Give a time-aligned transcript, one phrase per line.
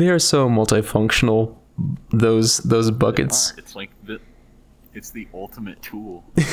[0.00, 1.56] they are so multifunctional.
[2.10, 3.54] Those those buckets.
[3.56, 4.20] It's like the,
[4.94, 6.24] it's the ultimate tool.
[6.36, 6.44] you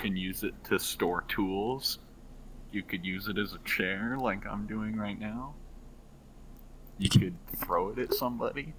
[0.00, 1.98] can use it to store tools.
[2.72, 5.54] You could use it as a chair, like I'm doing right now.
[6.98, 8.74] You could throw it at somebody.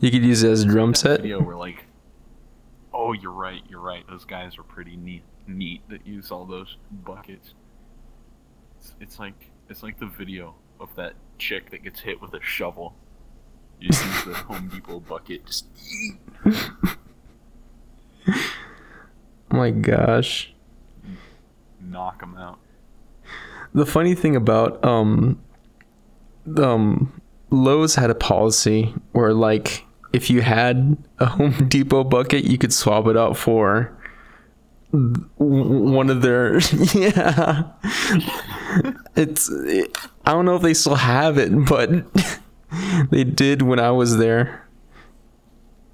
[0.00, 1.22] You could use it as a drum set.
[1.22, 1.84] Video where like,
[2.92, 4.04] oh, you're right, you're right.
[4.08, 7.54] Those guys are pretty neat, neat that use all those buckets.
[8.78, 12.40] It's, it's like it's like the video of that chick that gets hit with a
[12.42, 12.94] shovel.
[13.80, 15.46] You just use the Home Depot bucket.
[15.46, 15.66] Just
[19.52, 20.52] Oh my gosh.
[21.80, 22.58] knock them out.
[23.74, 25.40] The funny thing about um
[26.56, 32.58] um Lowe's had a policy where like if you had a Home Depot bucket, you
[32.58, 33.96] could swap it out for
[34.92, 36.58] one of their
[36.94, 37.64] yeah.
[39.16, 41.90] It's it, I don't know if they still have it, but
[43.10, 44.68] they did when I was there.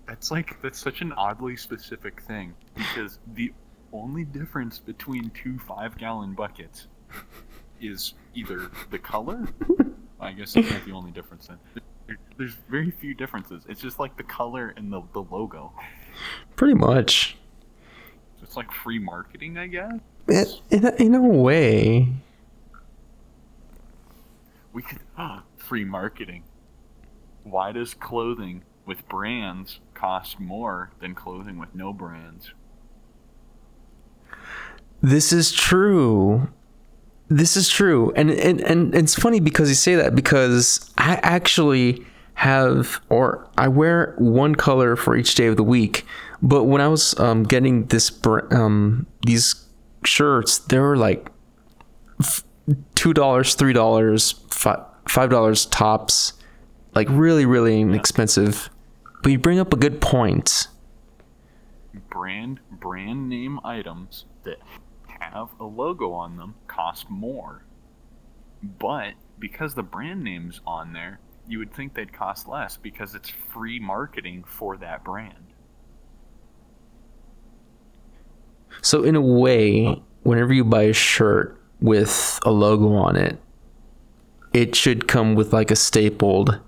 [0.07, 3.53] That's like that's such an oddly specific thing because the
[3.93, 6.89] only difference between two five gallon buckets
[7.81, 9.47] is either the color.
[10.21, 11.49] I guess that's not the only difference.
[11.49, 11.59] Then
[12.39, 13.65] there's very few differences.
[13.69, 15.73] It's just like the color and the the logo.
[16.57, 17.37] Pretty much.
[18.47, 19.93] It's like free marketing, I guess.
[20.29, 22.09] In, in, a, in a way.
[24.73, 25.01] We could
[25.57, 26.45] free marketing.
[27.43, 32.53] Why does clothing with brands cost more than clothing with no brands?
[35.03, 36.49] This is true.
[37.29, 38.13] This is true.
[38.15, 43.67] And, and and it's funny because you say that because I actually have or I
[43.67, 46.07] wear one color for each day of the week.
[46.47, 48.09] But when I was um, getting this
[48.53, 49.67] um, these
[50.05, 51.29] shirts, they were like
[52.95, 54.33] two dollars, three dollars,
[55.09, 56.35] five dollars tops,
[56.95, 58.71] like really, really inexpensive.
[59.25, 60.69] But you bring up a good point.
[62.11, 64.59] brand brand name items that
[65.09, 67.65] have a logo on them cost more.
[68.63, 73.31] But because the brand name's on there, you would think they'd cost less because it's
[73.31, 75.46] free marketing for that brand.
[78.83, 83.39] So in a way, whenever you buy a shirt with a logo on it,
[84.53, 86.61] it should come with like a stapled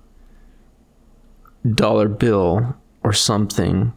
[1.74, 3.92] dollar bill or something.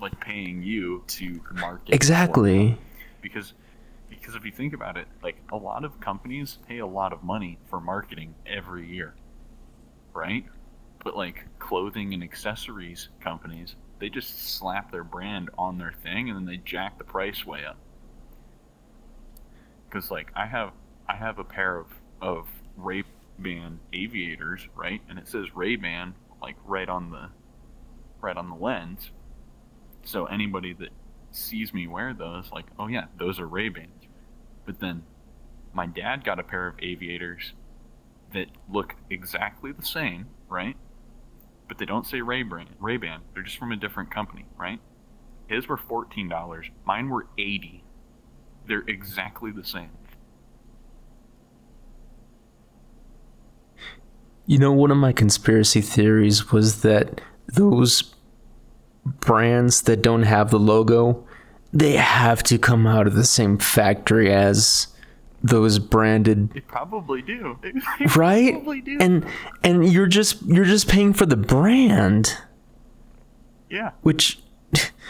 [0.00, 2.78] Like paying you to market Exactly.
[3.22, 3.54] because
[4.08, 7.22] because if you think about it, like a lot of companies pay a lot of
[7.22, 9.14] money for marketing every year.
[10.12, 10.44] Right?
[11.04, 16.36] But like clothing and accessories companies, they just slap their brand on their thing and
[16.36, 17.78] then they jack the price way up.
[19.90, 20.72] Cuz like I have
[21.08, 21.86] I have a pair of
[22.20, 25.00] of Ray-Ban aviators, right?
[25.08, 27.30] And it says Ray-Ban like right on the
[28.20, 29.10] right on the lens.
[30.04, 30.90] So anybody that
[31.32, 33.90] sees me wear those, like, oh yeah, those are Ray Bans.
[34.64, 35.04] But then
[35.72, 37.52] my dad got a pair of aviators
[38.32, 40.76] that look exactly the same, right?
[41.68, 42.68] But they don't say Ray Ban.
[42.78, 43.20] Ray Ban.
[43.34, 44.80] They're just from a different company, right?
[45.48, 46.66] His were fourteen dollars.
[46.84, 47.84] Mine were eighty.
[48.66, 49.90] They're exactly the same.
[54.46, 58.14] You know, one of my conspiracy theories was that those
[59.04, 61.26] brands that don't have the logo,
[61.72, 64.88] they have to come out of the same factory as
[65.48, 67.58] those branded They probably do.
[67.62, 67.72] They
[68.16, 68.98] right probably do.
[69.00, 69.26] and
[69.62, 72.36] and you're just you're just paying for the brand
[73.70, 73.90] yeah.
[74.02, 74.40] which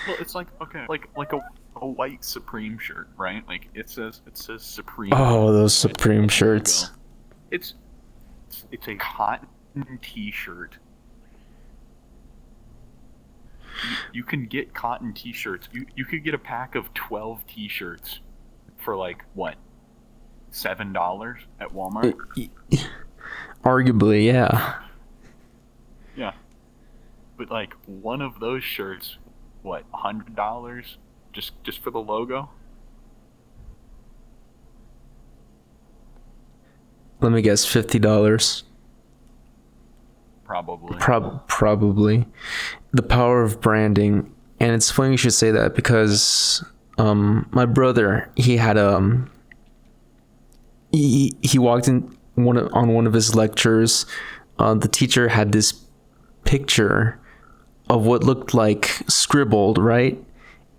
[0.07, 1.41] Well, it's like okay, like like a
[1.77, 3.47] a white Supreme shirt, right?
[3.47, 5.13] Like it says it says Supreme.
[5.15, 6.91] oh those supreme shirts
[7.51, 7.75] It's
[8.49, 9.49] it's, it's a cotton
[10.01, 10.79] T-shirt.
[13.85, 15.69] You, you can get cotton T-shirts.
[15.73, 18.21] You you could get a pack of twelve T-shirts
[18.79, 19.57] for like what
[20.51, 22.15] seven dollars at Walmart.
[23.65, 24.75] arguably yeah
[26.17, 26.33] Yeah,
[27.37, 29.19] but like one of those shirts,
[29.63, 30.99] what a hundred dollars
[31.33, 32.49] just just for the logo?
[37.21, 38.63] let me guess $50
[40.45, 40.97] Probably.
[40.99, 42.27] Prob- probably
[42.93, 46.63] the power of branding and it's funny you should say that because
[46.99, 49.31] um my brother he had um
[50.93, 54.07] he, he walked in one of, on one of his lectures
[54.59, 55.85] uh, the teacher had this
[56.45, 57.21] picture
[57.89, 60.23] of what looked like scribbled right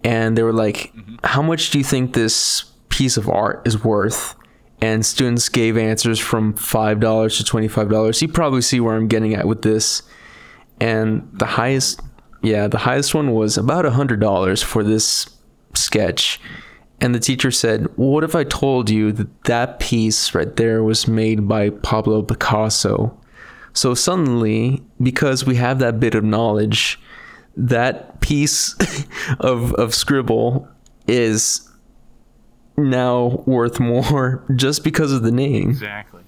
[0.04, 0.94] and they were like
[1.24, 4.36] how much do you think this piece of art is worth
[4.82, 8.22] and students gave answers from five dollars to twenty five dollars.
[8.22, 10.04] You probably see where I'm getting at with this.
[10.80, 12.02] And the highest,
[12.44, 15.30] yeah, the highest one was about a hundred dollars for this
[15.74, 16.40] sketch.
[17.00, 21.08] And the teacher said, "What if I told you that that piece right there was
[21.08, 23.16] made by Pablo Picasso?"
[23.74, 27.00] So suddenly, because we have that bit of knowledge,
[27.56, 28.76] that piece
[29.40, 30.68] of of scribble
[31.08, 31.70] is
[32.78, 35.70] now worth more just because of the name.
[35.70, 36.24] Exactly.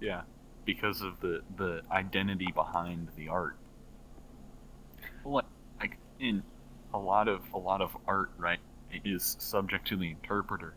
[0.00, 0.22] Yeah,
[0.64, 3.56] because of the the identity behind the art.
[5.24, 5.44] Like,
[5.80, 6.42] like in
[6.92, 8.60] a lot of a lot of art, right,
[9.04, 10.74] is subject to the interpreter.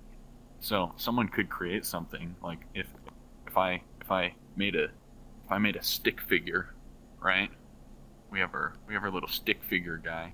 [0.59, 2.87] So someone could create something like if
[3.47, 6.73] if I if I made a if I made a stick figure,
[7.19, 7.49] right?
[8.31, 10.33] We have our we have our little stick figure guy.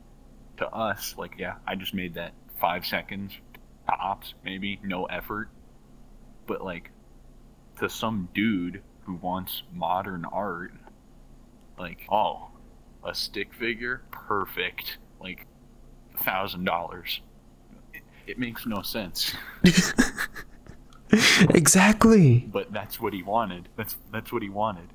[0.57, 3.33] To us, like yeah, I just made that five seconds
[3.87, 5.49] tops, maybe no effort.
[6.47, 6.91] But like
[7.79, 10.73] to some dude who wants modern art,
[11.77, 12.49] like oh,
[13.03, 15.45] a stick figure, perfect, like
[16.15, 17.21] a thousand dollars.
[18.27, 19.33] It makes no sense.
[21.49, 22.47] exactly.
[22.51, 23.69] But that's what he wanted.
[23.75, 24.89] That's that's what he wanted.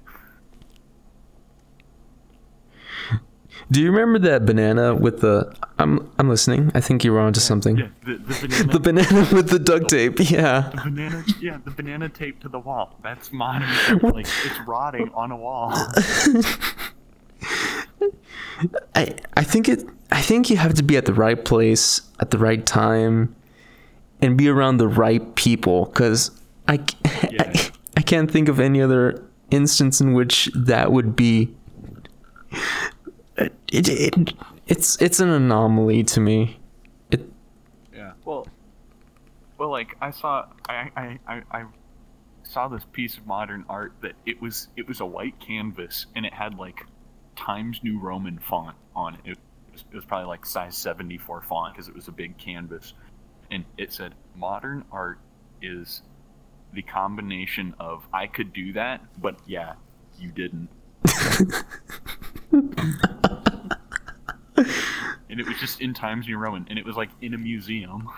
[3.71, 5.55] Do you remember that banana with the?
[5.79, 6.73] I'm I'm listening.
[6.75, 7.77] I think you were onto something.
[7.77, 8.73] Yeah, the, the banana.
[8.73, 10.19] The banana with the duct tape.
[10.31, 10.71] Yeah.
[10.75, 12.99] the banana, yeah, the banana tape to the wall.
[13.03, 13.69] That's modern.
[14.03, 15.73] Like it's rotting on a wall.
[18.95, 19.85] I I think it.
[20.11, 23.35] I think you have to be at the right place at the right time,
[24.21, 25.87] and be around the right people.
[25.87, 26.31] Cause
[26.69, 26.97] I c-
[27.31, 27.43] Yeah.
[27.45, 31.55] I, I can't think of any other instance in which that would be.
[33.39, 34.35] Uh, it, it,
[34.67, 36.59] it's it's an anomaly to me.
[37.11, 37.23] It
[37.95, 38.13] Yeah.
[38.25, 38.47] Well,
[39.59, 41.65] well, like I saw, I, I, I, I
[42.45, 46.25] saw this piece of modern art that it was, it was a white canvas and
[46.25, 46.87] it had like
[47.41, 49.21] Times New Roman font on it.
[49.25, 49.39] It
[49.95, 52.93] was, probably like size 74 font because it was a big canvas,
[53.51, 55.19] and it said modern art
[55.63, 56.03] is
[56.75, 59.73] the combination of I could do that, but yeah,
[60.19, 60.69] you didn't.
[62.53, 62.61] and
[65.41, 68.11] it was just in Times New Roman, and it was like in a museum.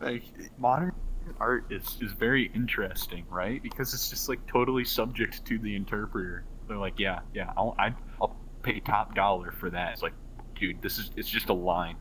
[0.00, 0.24] like
[0.58, 0.92] modern
[1.40, 3.62] art is is very interesting, right?
[3.62, 6.44] Because it's just like totally subject to the interpreter.
[6.68, 9.92] They're like, yeah, yeah, I'll I, I'll pay top dollar for that.
[9.92, 10.12] It's like,
[10.58, 11.96] dude, this is it's just a line.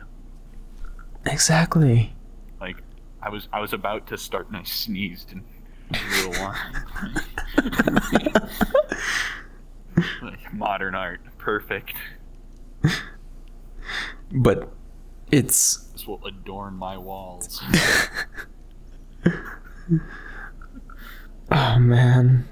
[1.25, 2.13] exactly.
[2.59, 2.77] Like,
[3.21, 5.43] I was I was about to start and I sneezed and
[5.91, 7.23] drew a line.
[10.21, 11.95] like modern art, perfect.
[14.31, 14.71] But
[15.31, 17.61] it's This will adorn my walls.
[21.51, 22.47] oh man.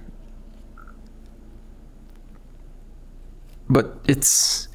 [3.69, 4.67] But it's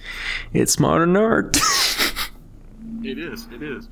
[0.53, 1.57] it's modern art.
[3.05, 3.49] It is.
[3.53, 3.89] It is.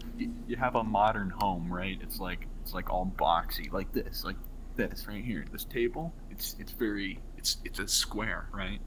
[0.46, 1.98] You, have a modern home, right?
[2.00, 4.36] It's like it's like all boxy, like this, like
[4.76, 5.44] this right here.
[5.50, 8.80] This table, it's it's very it's it's a square, right?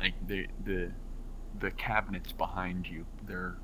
[0.00, 0.92] Like the the
[1.58, 3.58] the cabinets behind you, they're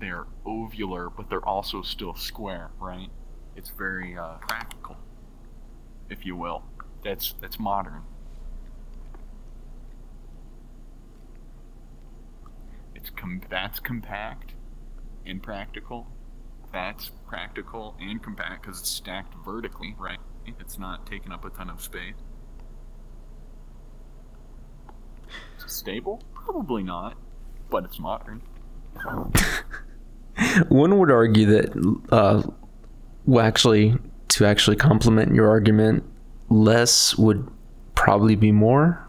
[0.00, 3.10] they're ovular, but they're also still square, right?
[3.56, 4.96] It's very uh, practical,
[6.10, 6.62] if you will.
[7.02, 8.02] That's that's modern.
[12.94, 14.52] It's com- that's compact
[15.24, 16.06] and practical.
[16.72, 20.18] That's practical and compact because it's stacked vertically, right?
[20.60, 22.14] It's not taking up a ton of space.
[25.58, 26.22] Is it stable?
[26.34, 27.16] Probably not,
[27.70, 28.42] but it's modern.
[30.68, 32.42] One would argue that uh
[33.26, 33.96] well actually
[34.28, 36.04] to actually complement your argument,
[36.48, 37.48] less would
[37.94, 39.02] probably be more.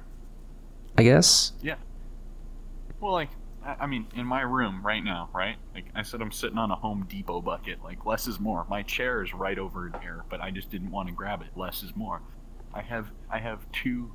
[0.98, 1.54] I guess.
[1.62, 1.76] Yeah.
[3.00, 3.30] Well, like,
[3.64, 5.58] I mean, in my room right now, right?
[5.76, 7.84] Like, I said I'm sitting on a Home Depot bucket.
[7.84, 8.66] Like, less is more.
[8.68, 11.50] My chair is right over there, but I just didn't want to grab it.
[11.56, 12.22] Less is more.
[12.74, 14.12] I have, I have two,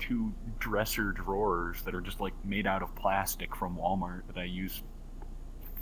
[0.00, 4.44] two dresser drawers that are just like made out of plastic from Walmart that I
[4.44, 4.82] use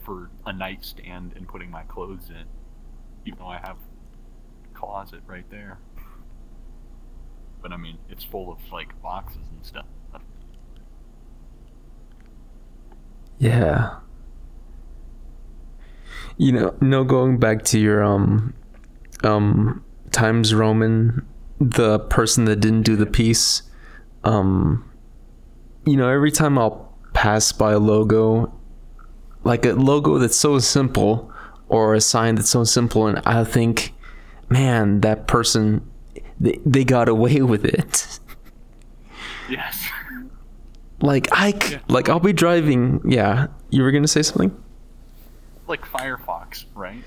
[0.05, 2.45] for a nightstand and putting my clothes in.
[3.27, 5.79] Even though I have a closet right there.
[7.63, 9.87] But I mean, it's full of like boxes and stuff.
[13.39, 13.97] Yeah.
[16.37, 18.55] You know, no going back to your um
[19.23, 21.27] um Times Roman,
[21.59, 23.63] the person that didn't do the piece,
[24.25, 24.91] um
[25.87, 28.53] you know, every time I'll pass by a logo
[29.45, 31.31] like a logo that's so simple
[31.69, 33.93] or a sign that's so simple and I think
[34.49, 35.91] man, that person
[36.39, 38.19] they, they got away with it.
[39.49, 39.89] Yes.
[41.01, 43.01] Like I c- like I'll be driving.
[43.11, 44.55] Yeah, you were gonna say something.
[45.67, 47.03] like Firefox, right?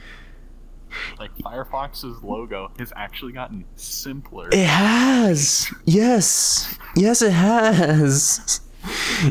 [1.20, 4.50] Like Firefox's logo has actually gotten simpler.
[4.52, 5.72] It has.
[5.86, 6.78] Yes.
[6.96, 8.62] Yes, it has.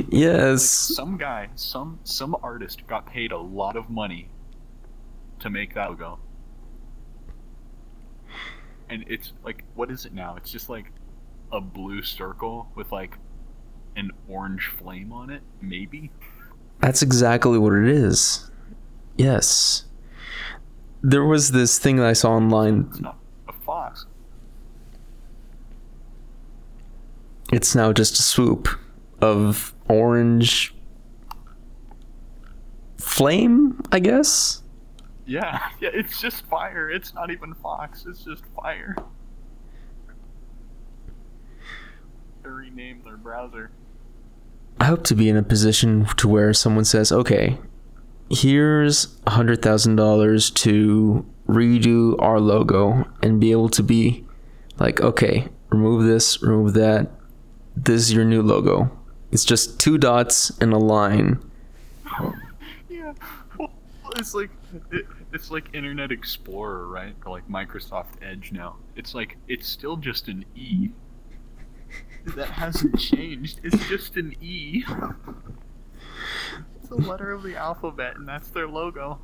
[0.09, 0.63] Yes.
[0.65, 4.29] Some guy, some some artist got paid a lot of money
[5.41, 6.19] to make that logo.
[8.89, 10.37] And it's like what is it now?
[10.37, 10.93] It's just like
[11.53, 13.17] a blue circle with like
[13.97, 16.11] an orange flame on it, maybe.
[16.81, 18.51] That's exactly what it is.
[19.17, 19.85] Yes.
[21.03, 22.89] There was this thing that I saw online.
[22.91, 24.07] It's not a fox.
[27.53, 28.69] It's now just a swoop
[29.21, 30.75] of orange
[32.99, 34.63] flame, I guess.
[35.27, 36.89] Yeah, yeah, it's just fire.
[36.91, 38.07] It's not even fox.
[38.09, 38.95] It's just fire.
[42.45, 43.71] To rename their browser.
[44.79, 47.59] I hope to be in a position to where someone says, "Okay,
[48.31, 54.25] here's a hundred thousand dollars to redo our logo," and be able to be
[54.79, 57.11] like, "Okay, remove this, remove that.
[57.75, 58.91] This is your new logo.
[59.33, 61.41] It's just two dots and a line."
[62.89, 63.13] Yeah,
[63.59, 63.71] well,
[64.17, 64.51] it's like
[64.91, 65.07] it,
[65.37, 67.15] it's like Internet Explorer, right?
[67.25, 68.77] Or like Microsoft Edge now.
[68.97, 70.89] It's like it's still just an E.
[72.35, 73.61] That hasn't changed.
[73.63, 74.83] It's just an E.
[76.81, 79.21] It's a letter of the alphabet, and that's their logo.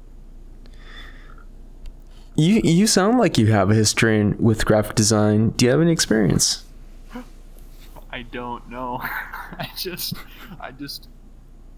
[2.37, 5.51] You you sound like you have a history in, with graphic design.
[5.51, 6.65] Do you have any experience?
[8.11, 8.99] I don't know.
[9.03, 10.15] I just
[10.61, 11.09] I just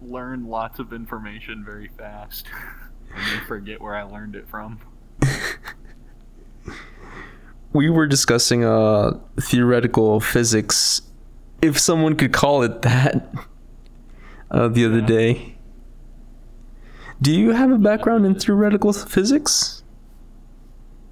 [0.02, 2.46] learn lots of information very fast.
[3.14, 4.78] And then forget where I learned it from.
[7.72, 11.02] we were discussing uh theoretical physics
[11.62, 13.32] if someone could call it that
[14.50, 15.06] uh, the other Yeah.
[15.06, 15.54] day
[17.22, 19.82] do you have a background in theoretical physics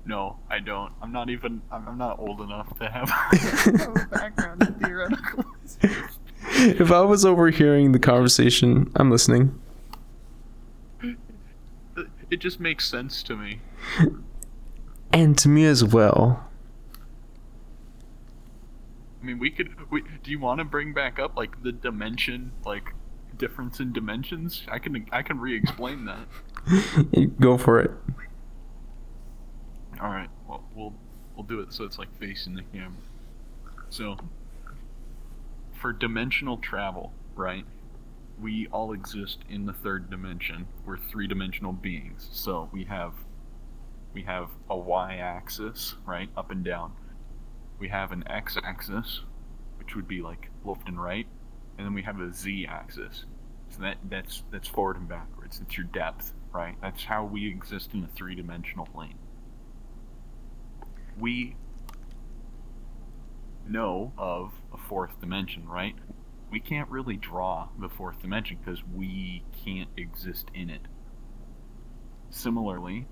[0.04, 0.92] No, I don't.
[1.00, 3.08] I'm not even I'm, I'm not old enough to have,
[3.80, 5.44] have a background in theoretical.
[5.64, 6.18] Physics.
[6.80, 9.58] If i was overhearing the conversation i'm listening
[12.32, 13.60] It just makes sense to me.
[15.12, 16.48] and to me as well
[19.22, 19.70] I mean, we could.
[19.90, 22.92] We, do you want to bring back up like the dimension, like
[23.36, 24.66] difference in dimensions?
[24.68, 27.36] I can I can re-explain that.
[27.40, 27.90] go for it
[30.00, 30.28] All right.
[30.48, 30.94] Well, we'll
[31.36, 32.98] we'll do it so it's like facing the camera.
[33.90, 34.16] So,
[35.72, 37.64] for dimensional travel, right?
[38.40, 40.66] We all exist in the third dimension.
[40.84, 42.28] We're three-dimensional beings.
[42.32, 43.14] So we have
[44.12, 46.92] we have a y-axis, right, up and down.
[47.78, 49.22] We have an x-axis,
[49.78, 51.26] which would be like left and right,
[51.78, 53.24] and then we have a z-axis.
[53.70, 55.60] So that that's that's forward and backwards.
[55.62, 56.76] It's your depth, right?
[56.82, 59.18] That's how we exist in a three-dimensional plane
[61.18, 61.56] we
[63.68, 65.94] know of a fourth dimension, right?
[66.52, 70.82] We can't really draw the fourth dimension because we can't exist in it.
[72.28, 73.06] Similarly,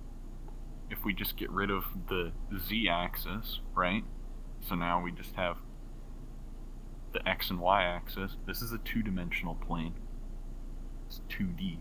[0.90, 4.04] if we just get rid of the z axis, right?
[4.68, 5.56] So now we just have
[7.14, 8.37] the x and y axis.
[8.47, 9.94] This is a two dimensional plane.
[11.06, 11.78] It's 2D.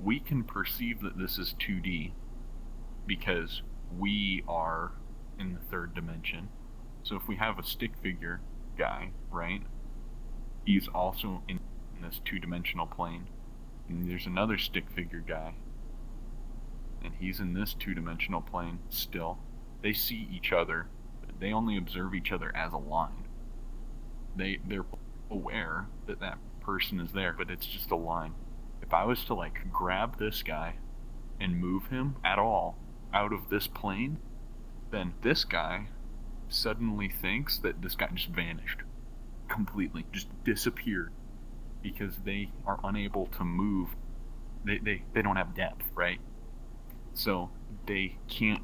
[0.00, 2.12] We can perceive that this is 2D
[3.06, 3.62] because
[3.98, 4.92] we are
[5.36, 6.48] in the third dimension.
[7.02, 8.40] So if we have a stick figure
[8.78, 9.62] guy, right?
[10.68, 11.60] He's also in,
[12.02, 13.28] this two dimensional plane.
[13.88, 15.54] And there's another stick figure guy.
[17.02, 19.38] And he's in this two dimensional plane still.
[19.80, 20.88] They see each other.
[21.24, 23.24] but They only observe each other as a line.
[24.36, 24.84] They they're
[25.30, 28.34] aware that that person is there, but it's just a line.
[28.82, 30.74] If I was to like grab this guy
[31.40, 32.76] and move him at all
[33.14, 34.18] out of this plane,
[34.90, 35.86] then this guy
[36.50, 38.80] suddenly thinks that this guy just vanished
[39.58, 41.12] completely, just disappeared
[41.82, 43.88] because they are unable to move.
[44.64, 46.20] They, they, they don't have depth, right?
[47.12, 47.50] So
[47.86, 48.62] they can't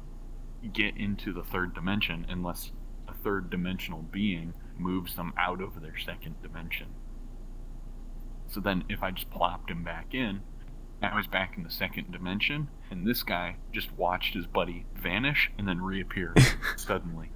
[0.71, 2.71] get into the third dimension unless
[3.09, 6.87] a third dimensional being moves them out of their second dimension.
[8.47, 10.43] So then if I just plopped him back in,
[11.01, 15.51] I was back in the second dimension, and this guy just watched his buddy vanish
[15.57, 16.33] and then reappear
[16.77, 17.31] suddenly.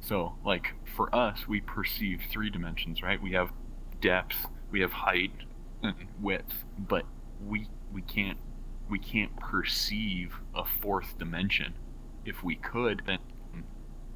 [0.00, 3.22] So, like, for us, we perceive three dimensions, right?
[3.22, 3.48] We have
[4.02, 4.36] depth,
[4.70, 5.32] we have height,
[5.82, 7.06] and width, but
[7.42, 8.36] we we can't
[8.90, 11.72] we can't perceive a fourth dimension.
[12.26, 13.18] If we could, then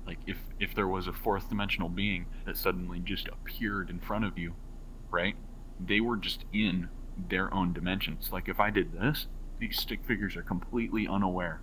[0.06, 4.26] like if if there was a fourth dimensional being that suddenly just appeared in front
[4.26, 4.52] of you,
[5.10, 5.36] right?
[5.80, 6.90] They were just in
[7.30, 8.28] their own dimensions.
[8.30, 9.26] Like if I did this,
[9.58, 11.62] these stick figures are completely unaware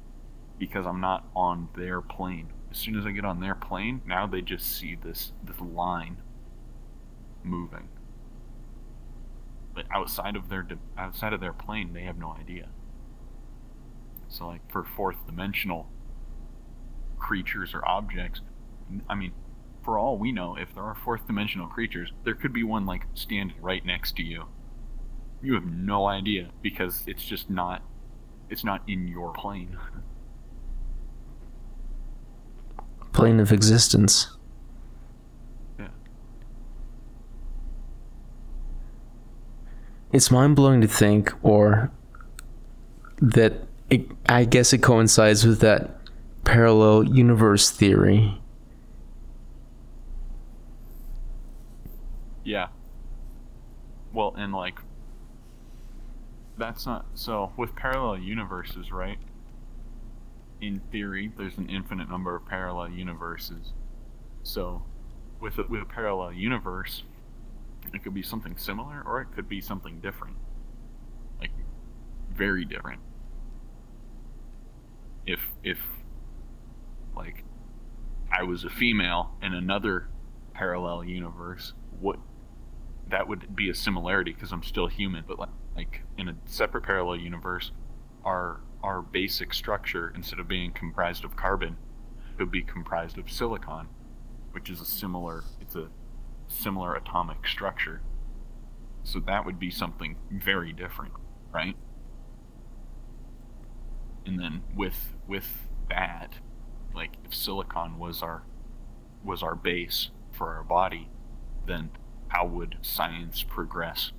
[0.57, 2.47] because I'm not on their plane.
[2.71, 6.17] As soon as I get on their plane, now they just see this this line
[7.43, 7.89] moving.
[9.73, 12.69] But outside of their outside of their plane, they have no idea.
[14.29, 15.89] So like for fourth dimensional
[17.19, 18.41] creatures or objects,
[19.09, 19.33] I mean,
[19.83, 23.03] for all we know, if there are fourth dimensional creatures, there could be one like
[23.13, 24.45] standing right next to you.
[25.41, 27.83] You have no idea because it's just not
[28.49, 29.77] it's not in your plane.
[33.13, 34.35] Plane of existence.
[35.77, 35.87] Yeah.
[40.11, 41.91] It's mind blowing to think, or
[43.21, 43.53] that
[43.89, 45.97] it, I guess it coincides with that
[46.43, 48.41] parallel universe theory.
[52.43, 52.67] Yeah.
[54.13, 54.79] Well, and like
[56.57, 59.17] that's not so with parallel universes, right?
[60.61, 63.73] In theory, there's an infinite number of parallel universes.
[64.43, 64.83] So,
[65.39, 67.03] with a, with a parallel universe,
[67.93, 70.37] it could be something similar or it could be something different.
[71.39, 71.51] Like
[72.31, 73.01] very different.
[75.25, 75.79] If if
[77.15, 77.43] like
[78.31, 80.07] I was a female in another
[80.53, 82.19] parallel universe, what
[83.09, 86.83] that would be a similarity because I'm still human, but like, like in a separate
[86.83, 87.71] parallel universe,
[88.23, 91.77] our our basic structure instead of being comprised of carbon
[92.37, 93.87] could be comprised of silicon,
[94.51, 95.89] which is a similar it's a
[96.47, 98.01] similar atomic structure.
[99.03, 101.13] So that would be something very different,
[101.51, 101.75] right?
[104.25, 106.35] And then with with that,
[106.93, 108.43] like if silicon was our
[109.23, 111.09] was our base for our body,
[111.65, 111.91] then
[112.29, 114.11] how would science progress?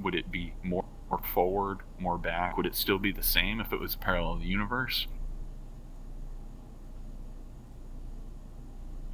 [0.00, 2.56] Would it be more, more forward, more back?
[2.56, 5.08] Would it still be the same if it was a parallel universe?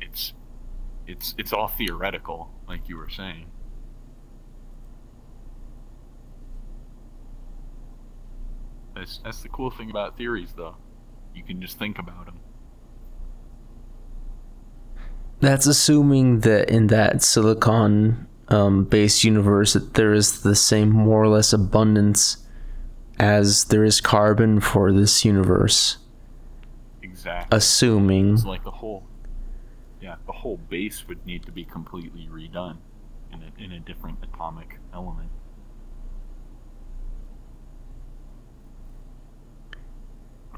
[0.00, 0.34] It's
[1.06, 3.46] it's it's all theoretical, like you were saying.
[8.94, 10.76] That's that's the cool thing about theories, though.
[11.34, 12.40] You can just think about them.
[15.40, 21.22] That's assuming that in that silicon um, based universe that there is the same more
[21.22, 22.38] or less abundance
[23.18, 25.98] as there is carbon for this universe.
[27.02, 27.56] Exactly.
[27.56, 28.34] Assuming.
[28.34, 29.06] It's like the whole,
[30.00, 32.78] yeah, the whole base would need to be completely redone
[33.32, 35.30] in a, in a different atomic element.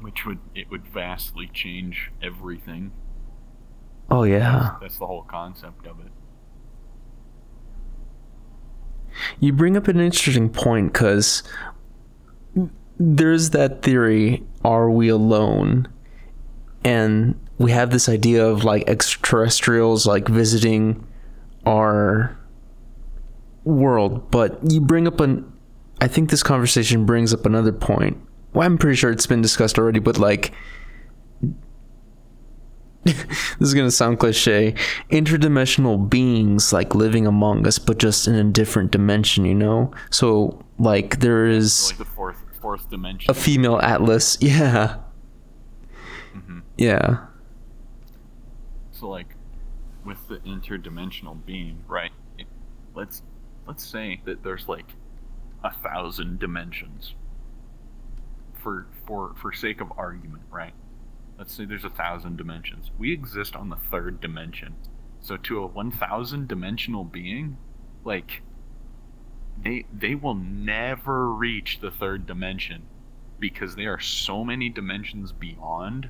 [0.01, 2.93] Which would it would vastly change everything
[4.11, 4.75] Oh yeah.
[4.81, 6.11] That's the whole concept of it.
[9.39, 11.43] You bring up an interesting point because
[12.97, 15.87] there's that theory: Are we alone?
[16.83, 21.05] And we have this idea of like extraterrestrials like visiting
[21.65, 22.37] our
[23.63, 25.51] world, but you bring up an.
[26.01, 28.17] I think this conversation brings up another point.
[28.53, 30.53] Well, I'm pretty sure it's been discussed already, but like
[33.05, 33.25] this
[33.61, 34.73] is gonna sound cliche
[35.09, 40.63] interdimensional beings like living among us but just in a different dimension you know so
[40.79, 43.31] like there is So like the fourth fourth dimension.
[43.31, 44.97] a female atlas yeah
[46.35, 46.61] Mhm.
[46.77, 47.25] yeah
[48.91, 49.35] So like
[50.05, 52.11] with the interdimensional being, right?
[52.95, 53.21] Let's
[53.67, 54.87] let's say that there's like
[55.63, 57.15] a thousand dimensions.
[58.61, 60.73] For for for sake of argument, right?
[61.39, 62.91] Let's say there's a thousand dimensions.
[62.97, 64.75] We exist on the third dimension.
[65.21, 67.57] So to a one thousand dimensional being,
[68.03, 68.41] like
[69.63, 72.83] they they will never reach the third dimension
[73.39, 76.09] because they are so many dimensions beyond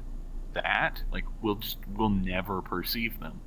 [0.53, 3.39] that like we'll just we'll never perceive them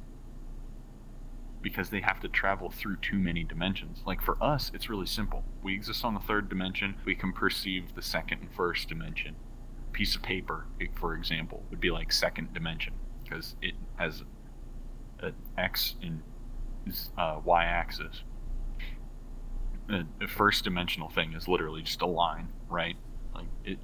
[1.61, 5.45] because they have to travel through too many dimensions like for us it's really simple
[5.63, 9.35] we exist on the third dimension we can perceive the second and first dimension
[9.93, 14.23] piece of paper for example would be like second dimension because it has
[15.21, 16.23] an x and
[17.17, 18.23] uh, y axis
[19.89, 22.97] the, first dimensional thing is literally just a line right?
[23.35, 23.79] Like it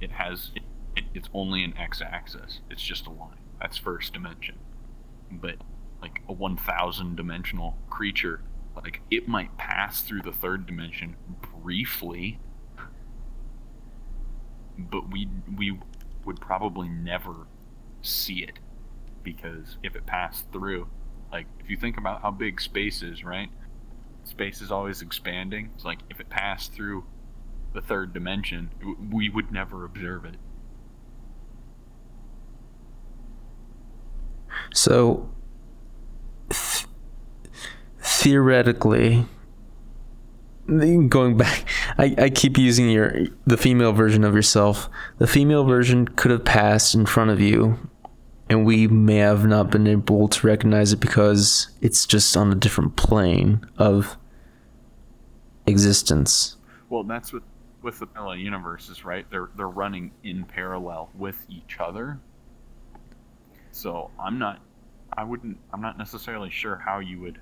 [0.00, 0.62] it has it,
[0.96, 2.60] it, it's only an x-axis.
[2.70, 3.38] It's just a line.
[3.60, 4.58] That's first dimension.
[5.30, 5.56] But
[6.00, 8.40] like a 1000 dimensional creature
[8.76, 11.16] Like it might pass through the third dimension
[11.60, 12.38] briefly,
[14.78, 15.78] but we we
[16.24, 17.46] would probably never
[18.02, 18.58] see it
[19.22, 20.88] because if it passed through,
[21.32, 23.50] like if you think about how big space is, right?
[24.24, 25.70] Space is always expanding.
[25.74, 27.04] It's like if it passed through
[27.74, 28.70] the third dimension,
[29.10, 30.36] we would never observe it.
[34.72, 35.30] So,
[36.50, 36.86] th-
[38.00, 39.26] theoretically,
[40.68, 41.64] going back,
[41.96, 44.88] I, I keep using your the female version of yourself.
[45.18, 47.78] The female version could have passed in front of you,
[48.50, 52.54] and we may have not been able to recognize it because it's just on a
[52.54, 54.16] different plane of
[55.66, 56.56] existence.
[56.90, 57.42] Well, that's what
[57.82, 59.24] with the parallel universes, right?
[59.30, 62.18] They're they're running in parallel with each other.
[63.70, 64.60] So I'm not,
[65.16, 67.38] I wouldn't, I'm not necessarily sure how you would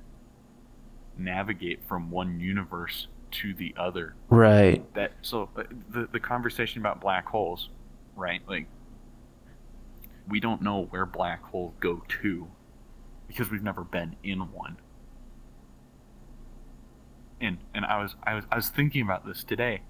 [1.16, 4.14] navigate from one universe to the other.
[4.28, 4.82] Right.
[4.94, 7.70] That so uh, the the conversation about black holes,
[8.14, 8.42] right?
[8.48, 8.66] Like
[10.28, 12.48] we don't know where black holes go to
[13.28, 14.76] because we've never been in one.
[17.40, 19.82] And and I was I was I was thinking about this today.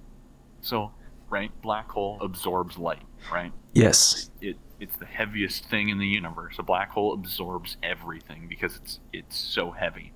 [0.61, 0.93] So,
[1.29, 3.53] right, black hole absorbs light, right?
[3.73, 4.31] Yes.
[4.41, 6.57] It it's the heaviest thing in the universe.
[6.59, 10.13] A black hole absorbs everything because it's it's so heavy.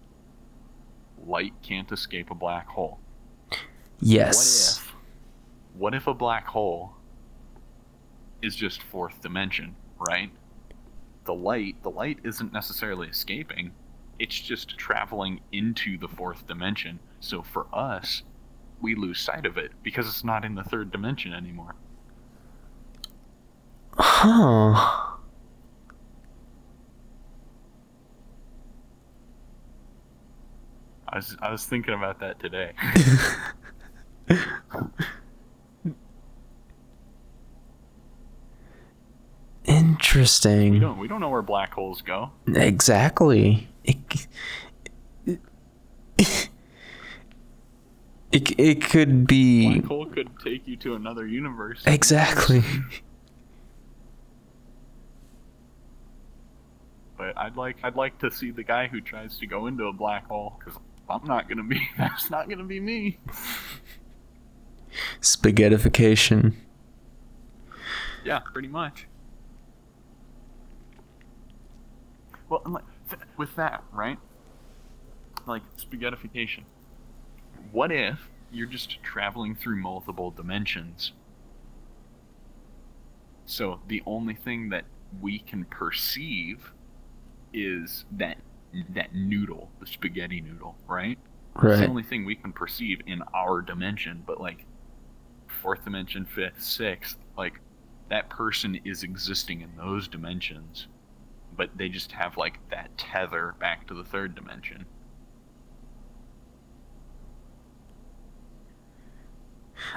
[1.24, 2.98] Light can't escape a black hole.
[4.00, 4.78] Yes.
[4.78, 4.94] What if
[5.80, 6.92] what if a black hole
[8.42, 10.30] is just fourth dimension, right?
[11.24, 13.72] The light the light isn't necessarily escaping.
[14.18, 16.98] It's just traveling into the fourth dimension.
[17.20, 18.22] So for us,
[18.80, 21.74] we lose sight of it because it's not in the third dimension anymore.
[23.92, 25.16] Huh.
[31.08, 32.72] I was I was thinking about that today.
[39.64, 40.72] Interesting.
[40.72, 42.30] we don't we don't know where black holes go.
[42.48, 43.68] Exactly.
[43.84, 43.96] It,
[45.26, 45.38] it,
[48.32, 51.82] it it could be Black hole could take you to another universe.
[51.86, 52.62] exactly.
[57.16, 59.92] But I'd like I'd like to see the guy who tries to go into a
[59.92, 63.18] black hole because I'm not gonna be that's not gonna be me.
[65.20, 66.54] Spaghettification.
[68.24, 69.06] Yeah, pretty much.
[72.48, 74.18] Well, and like, th- with that, right?
[75.46, 76.64] Like spaghettification.
[77.72, 81.12] What if you're just traveling through multiple dimensions?
[83.46, 84.84] So the only thing that
[85.20, 86.72] we can perceive
[87.52, 88.38] is that
[88.90, 91.18] that noodle, the spaghetti noodle, right?
[91.56, 91.76] It's Right.
[91.80, 94.64] the only thing we can perceive in our dimension, but like
[95.60, 97.60] fourth dimension, fifth, sixth, like
[98.08, 100.88] that person is existing in those dimensions,
[101.56, 104.84] but they just have like that tether back to the third dimension.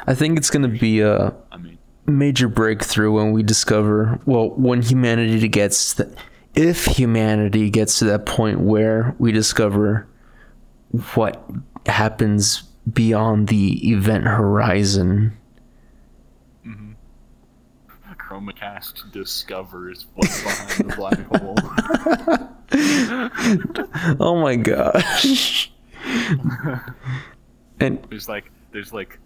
[0.08, 4.49] I think it's going to be a I mean, major breakthrough when we discover, well,
[4.52, 6.15] when humanity gets, the,
[6.56, 10.08] if humanity gets to that point where we discover
[11.15, 11.43] what
[11.86, 15.38] happens beyond the event horizon.
[18.43, 21.56] Kroma Kast discovers what's behind the black hole.
[24.19, 25.71] Oh my gosh.
[27.79, 29.19] and There's like, there's like,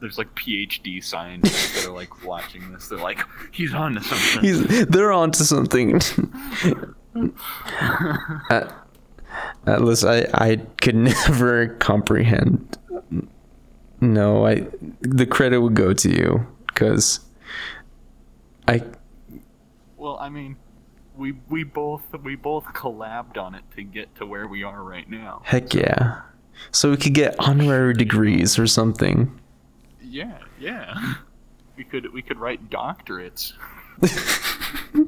[0.00, 2.88] there's like PhD scientists that are like watching this.
[2.88, 3.20] They're like,
[3.52, 4.42] he's on to something.
[4.42, 5.94] he's, they're onto something.
[8.50, 8.72] At-
[9.66, 10.94] Atlas, I, I could
[11.28, 12.76] never comprehend.
[14.00, 14.66] No, I
[15.02, 17.20] the credit would go to you because
[18.70, 18.82] I
[19.96, 20.56] Well, I mean,
[21.16, 25.08] we we both we both collabed on it to get to where we are right
[25.08, 25.42] now.
[25.44, 26.22] heck yeah.
[26.72, 29.40] So we could get honorary degrees or something.
[30.02, 31.14] Yeah, yeah.
[31.76, 33.52] We could we could write doctorates.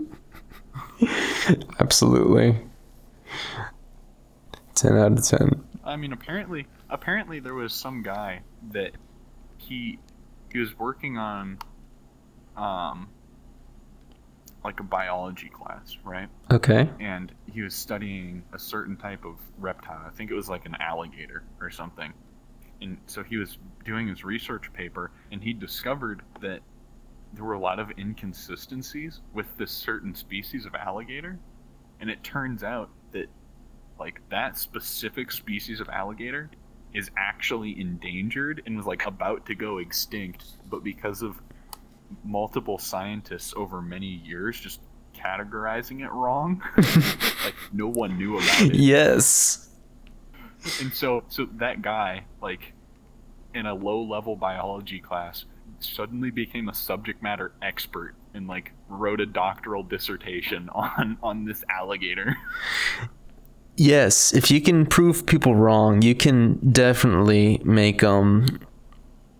[1.80, 2.58] Absolutely.
[4.74, 5.64] Ten out of ten.
[5.84, 8.40] I mean, apparently apparently there was some guy
[8.72, 8.92] that
[9.58, 9.98] he
[10.50, 11.58] he was working on
[12.56, 13.08] um
[14.64, 16.28] like a biology class, right?
[16.50, 16.88] Okay.
[17.00, 20.02] and he was studying a certain type of reptile.
[20.06, 22.12] I think it was like an alligator or something.
[22.80, 26.60] And so he was doing his research paper, and he discovered that
[27.32, 31.38] there were a lot of inconsistencies with this certain species of alligator.
[32.00, 33.26] And it turns out that,
[33.98, 36.50] like that specific species of alligator
[36.92, 41.40] is actually endangered and was like about to go extinct, but because of
[42.24, 44.80] multiple scientists over many years just
[45.14, 48.74] categorizing it wrong, like no one knew about it.
[48.74, 49.68] Yes.
[50.80, 52.72] And so so that guy like
[53.54, 55.44] in a low level biology class
[55.80, 61.64] suddenly became a subject matter expert and like wrote a doctoral dissertation on on this
[61.68, 62.36] alligator.
[63.76, 68.60] Yes, if you can prove people wrong, you can definitely make um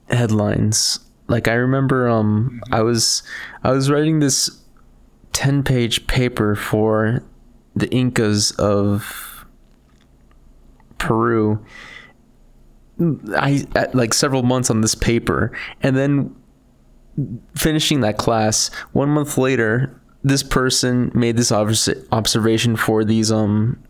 [0.09, 1.01] headlines.
[1.33, 3.23] Like I remember um I was
[3.65, 4.63] I was writing this
[5.33, 7.23] 10-page paper for
[7.75, 9.47] the Incas of
[10.99, 11.65] Peru.
[13.35, 13.65] I
[13.95, 16.37] like several months on this paper and then
[17.57, 23.83] finishing that class, one month later, this person made this obs- observation for these um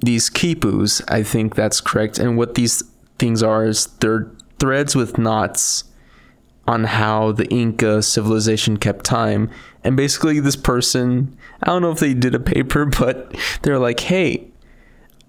[0.00, 1.02] these quipus.
[1.06, 2.18] I think that's correct.
[2.18, 2.82] And what these
[3.18, 5.84] things are is they're threads with knots
[6.68, 9.50] on how the Inca civilization kept time.
[9.82, 14.00] And basically, this person, I don't know if they did a paper, but they're like,
[14.00, 14.48] hey,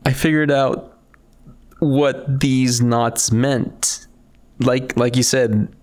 [0.06, 0.98] I figured out
[1.80, 4.06] what these knots meant.
[4.60, 5.74] Like, like you said,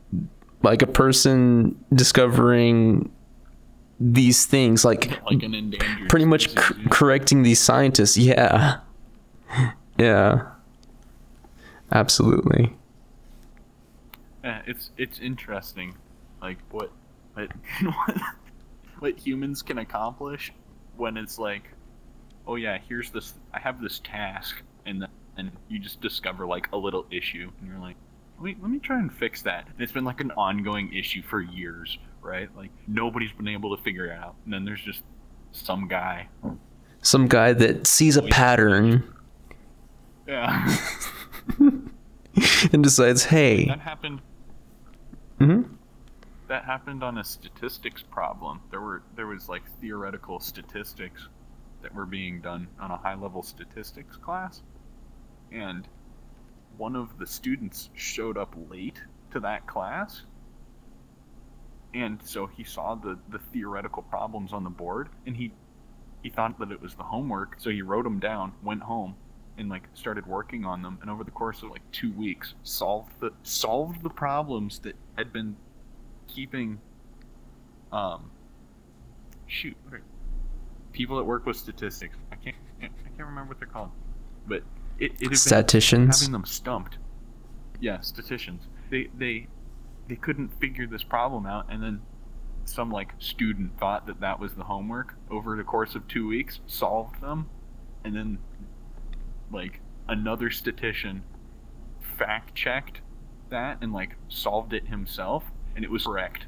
[0.63, 3.11] like a person discovering
[3.99, 6.89] these things, like like an endangered pretty much species, c- yeah.
[6.91, 8.19] correcting these scientists.
[8.19, 8.81] Yeah,
[9.99, 10.43] yeah,
[11.93, 12.77] absolutely.
[14.47, 15.97] Yeah, it's it's interesting,
[16.41, 16.93] like what
[17.35, 17.51] what
[17.83, 18.17] what,
[19.01, 20.53] what humans can accomplish
[20.97, 21.65] when it's like,
[22.47, 23.35] oh yeah, here's this.
[23.53, 27.69] I have this task, and then and you just discover like a little issue, and
[27.69, 27.97] you're like,
[28.41, 29.67] wait, let me try and fix that.
[29.67, 32.49] And it's been like an ongoing issue for years, right?
[32.57, 35.03] Like nobody's been able to figure it out, and then there's just
[35.51, 36.29] some guy.
[37.03, 39.13] Some guy that sees a pattern
[40.29, 40.77] Yeah,
[42.73, 44.21] and decides, hey, that happened.
[45.41, 45.69] Mhm.
[46.49, 48.61] that happened on a statistics problem.
[48.71, 51.29] There were there was like theoretical statistics
[51.83, 54.63] that were being done on a high level statistics class,
[55.53, 55.87] and
[56.77, 59.01] one of the students showed up late
[59.33, 60.23] to that class,
[61.95, 65.53] and so he saw the the theoretical problems on the board, and he
[66.23, 69.17] he thought that it was the homework, so he wrote them down, went home,
[69.59, 73.13] and like started working on them, and over the course of like two weeks, solved
[73.21, 75.57] the solved the problems that had been
[76.29, 76.81] keeping
[77.93, 78.31] um
[79.47, 80.03] shoot are-
[80.93, 83.91] people that work with statistics i can't i can't remember what they're called
[84.49, 84.63] but
[84.99, 86.21] it, it statisticians.
[86.21, 86.99] having them stumped.
[87.81, 88.63] Yeah statisticians.
[88.91, 89.49] They they
[90.09, 92.01] they couldn't figure this problem out and then
[92.65, 95.15] some like student thought that that was the homework.
[95.31, 97.49] Over the course of two weeks solved them
[98.05, 98.39] and then
[99.51, 101.23] like another statistician
[102.01, 103.01] fact checked
[103.51, 106.47] that and like solved it himself and it was correct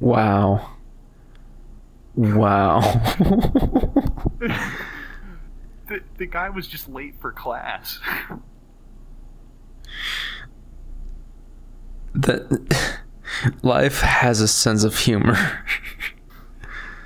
[0.00, 0.76] Wow.
[2.16, 2.80] Wow.
[5.88, 7.98] the, the guy was just late for class
[12.14, 13.00] that
[13.62, 15.64] life has a sense of humor.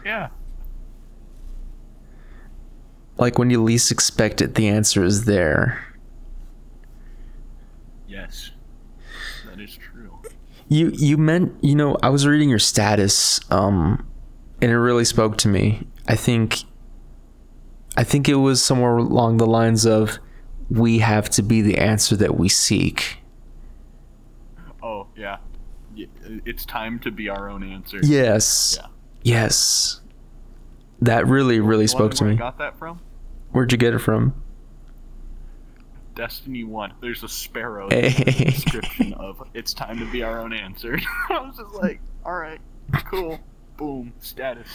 [0.04, 0.28] yeah
[3.18, 5.84] like when you least expect it, the answer is there.
[8.06, 8.52] yes
[9.46, 10.18] that is true
[10.68, 14.06] You you meant you know I was reading your status, um,
[14.62, 15.86] and it really spoke to me.
[16.06, 16.64] I think.
[17.96, 20.18] I think it was somewhere along the lines of,
[20.70, 23.18] "We have to be the answer that we seek."
[24.82, 25.38] oh yeah
[25.96, 28.78] it's time to be our own answer Yes.
[28.78, 28.86] Yeah.
[29.22, 30.00] Yes.
[31.00, 32.36] That really really spoke to where me.
[32.36, 33.00] I got that from
[33.58, 34.40] Where'd you get it from?
[36.14, 36.92] Destiny 1.
[37.00, 38.10] There's a sparrow Hey.
[38.10, 40.96] description of it's time to be our own answer.
[41.28, 42.60] I was just like, alright,
[43.06, 43.40] cool.
[43.76, 44.68] Boom, status.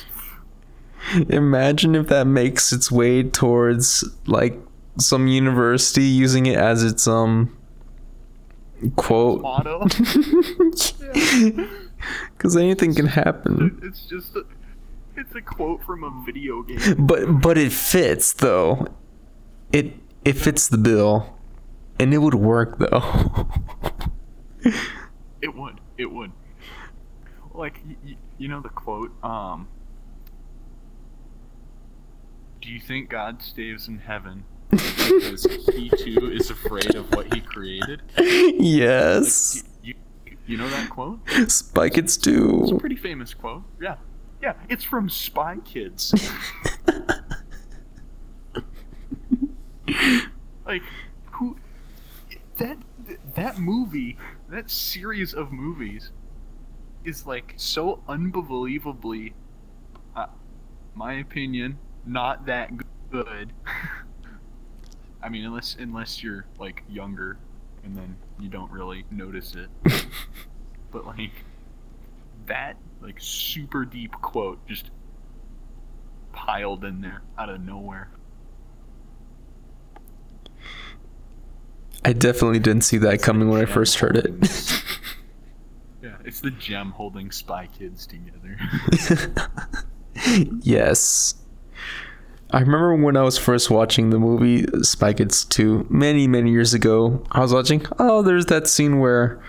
[1.30, 4.60] Imagine if that makes its way towards like
[4.98, 7.58] some university using it as its um
[8.98, 9.86] quote Motto.
[12.38, 14.44] because anything can happen it's just a,
[15.36, 17.06] it's a quote from a video game.
[17.08, 18.88] but but it fits though
[19.72, 19.94] it
[20.26, 21.38] it fits the bill
[22.00, 23.48] and it would work though
[25.42, 25.82] It would.
[25.98, 26.32] It would.
[27.54, 29.68] Like, y- y- you know the quote, um,
[32.62, 35.44] do you think God stays in heaven because
[35.74, 38.02] he too is afraid of what he created?
[38.18, 39.96] yes You,
[40.48, 41.20] you know that quote?
[41.50, 42.62] Spy Kids too.
[42.64, 43.64] It's a pretty famous quote.
[43.82, 43.98] Yeah.
[44.44, 46.14] Yeah, it's from Spy Kids.
[50.66, 50.82] like
[51.32, 51.56] who
[52.58, 52.78] that
[53.36, 54.18] that movie,
[54.50, 56.12] that series of movies
[57.06, 59.34] is like so unbelievably
[60.14, 60.26] uh,
[60.94, 62.70] my opinion, not that
[63.10, 63.54] good.
[65.24, 67.38] I mean, unless unless you're like younger
[67.86, 69.70] and then you don't really notice it.
[70.92, 71.32] but like
[72.48, 74.90] that like super deep quote just
[76.32, 78.10] piled in there out of nowhere.
[82.06, 84.26] I definitely didn't see that coming when I first heard it.
[86.04, 88.58] yeah, it's the gem holding Spy Kids together.
[90.62, 91.36] yes.
[92.52, 96.74] I remember when I was first watching the movie Spy Kids 2 many, many years
[96.74, 97.24] ago.
[97.32, 99.42] I was watching, oh, there's that scene where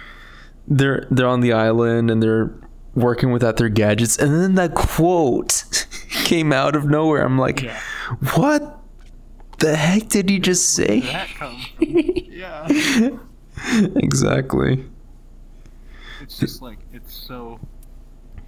[0.66, 2.54] they're they're on the island and they're
[2.94, 5.86] working without their gadgets and then that quote
[6.24, 7.24] came out of nowhere.
[7.24, 7.80] I'm like, yeah.
[8.34, 8.80] what
[9.58, 11.00] the heck did he just say?
[11.00, 11.88] that come from?
[11.88, 12.68] yeah.
[13.96, 14.84] exactly.
[16.22, 17.60] It's just like it's so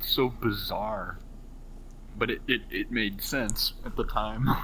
[0.00, 1.18] so bizarre.
[2.18, 4.48] But it, it, it made sense at the time.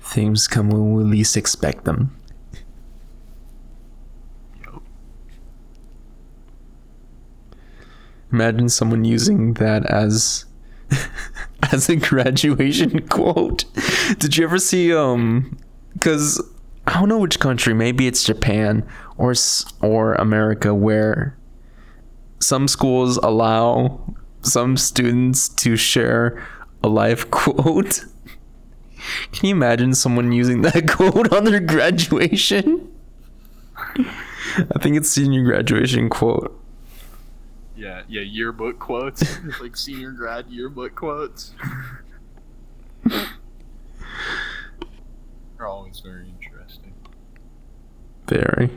[0.00, 2.16] Things come when we least expect them.
[8.32, 10.44] Imagine someone using that as
[11.72, 13.64] as a graduation quote.
[14.18, 15.58] Did you ever see um
[16.00, 16.40] cuz
[16.86, 18.86] I don't know which country, maybe it's Japan
[19.16, 19.34] or
[19.80, 21.36] or America where
[22.38, 26.40] some schools allow some students to share
[26.82, 28.04] a life quote.
[29.32, 32.92] Can you imagine someone using that quote on their graduation?
[33.76, 36.58] I think it's senior graduation quote.
[37.76, 39.38] Yeah, yeah, yearbook quotes.
[39.60, 41.52] like senior grad yearbook quotes.
[43.04, 43.26] They're
[45.66, 46.94] always very interesting.
[48.26, 48.70] Very.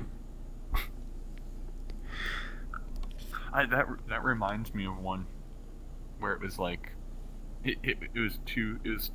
[3.52, 5.26] I, that that reminds me of one
[6.20, 6.92] where it was like
[7.64, 9.12] it, it, it was two it was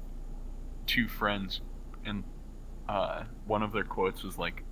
[0.87, 1.61] two friends
[2.05, 2.25] and
[2.88, 4.64] uh, one of their quotes was like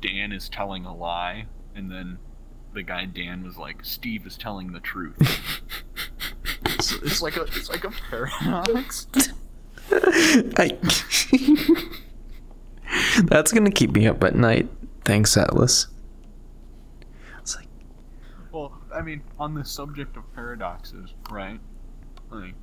[0.00, 2.18] Dan is telling a lie and then
[2.72, 5.16] the guy Dan was like Steve is telling the truth.
[6.64, 9.06] it's, it's like a it's like a paradox.
[9.90, 10.76] I,
[13.24, 14.68] That's gonna keep me up at night.
[15.04, 15.88] Thanks, Atlas.
[18.52, 21.60] Well, I mean, on the subject of paradoxes, right?
[22.30, 22.54] Like,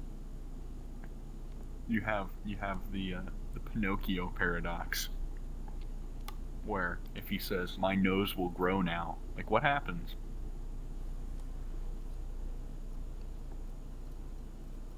[1.87, 3.21] you have you have the uh,
[3.53, 5.09] the Pinocchio paradox,
[6.65, 10.15] where if he says, "My nose will grow now," like what happens?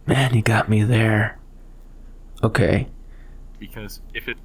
[0.05, 1.39] Man, you got me there.
[2.41, 2.87] Okay.
[3.59, 4.37] Because if it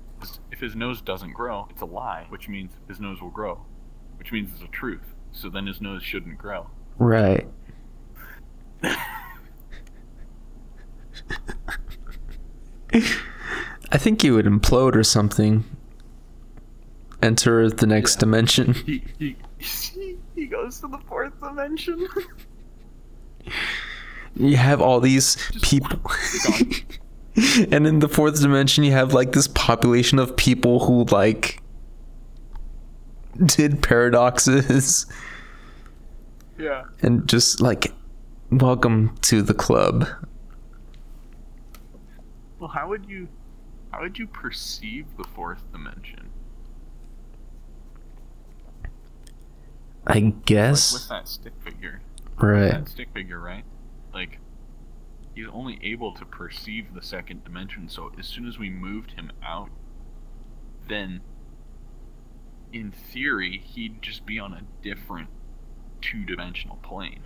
[0.51, 3.65] if his nose doesn't grow, it's a lie, which means his nose will grow,
[4.19, 6.69] which means it's a truth so then his nose shouldn't grow.
[6.99, 7.49] Right.
[8.85, 8.99] I
[13.99, 15.65] think he would implode or something.
[17.23, 18.21] Enter the next yeah.
[18.21, 18.75] dimension.
[18.87, 19.37] He, he,
[20.35, 22.07] he goes to the fourth dimension.
[24.37, 26.01] you have all these Just people.
[27.71, 31.63] and in the fourth dimension, you have like this population of people who like
[33.47, 35.07] did paradoxes.
[36.59, 36.85] Yeah.
[37.03, 37.93] And just like,
[38.51, 40.07] welcome to the club.
[42.59, 43.29] Well, how would you,
[43.91, 46.31] how would you perceive the fourth dimension?
[50.07, 50.93] I guess.
[50.93, 52.01] Like with that stick figure.
[52.39, 52.73] Right.
[52.73, 53.65] That stick figure, right?
[54.13, 54.39] Like,
[55.35, 57.89] he's only able to perceive the second dimension.
[57.89, 59.71] So as soon as we moved him out,
[60.89, 61.21] then
[62.73, 65.29] in theory, he'd just be on a different
[66.01, 67.23] two dimensional plane.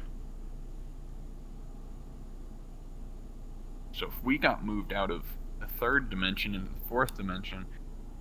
[3.92, 5.22] So if we got moved out of
[5.62, 7.64] a third dimension into the fourth dimension,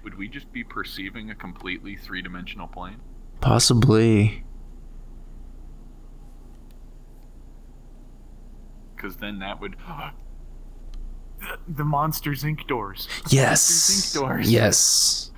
[0.03, 3.01] would we just be perceiving a completely three dimensional plane?
[3.41, 4.45] Possibly.
[9.06, 9.76] Because then that would.
[11.39, 12.68] the, the Monsters Inc.
[12.68, 13.08] doors.
[13.30, 13.70] Yes.
[13.70, 14.14] Monsters Inc.
[14.22, 14.51] doors.
[14.51, 15.32] Yes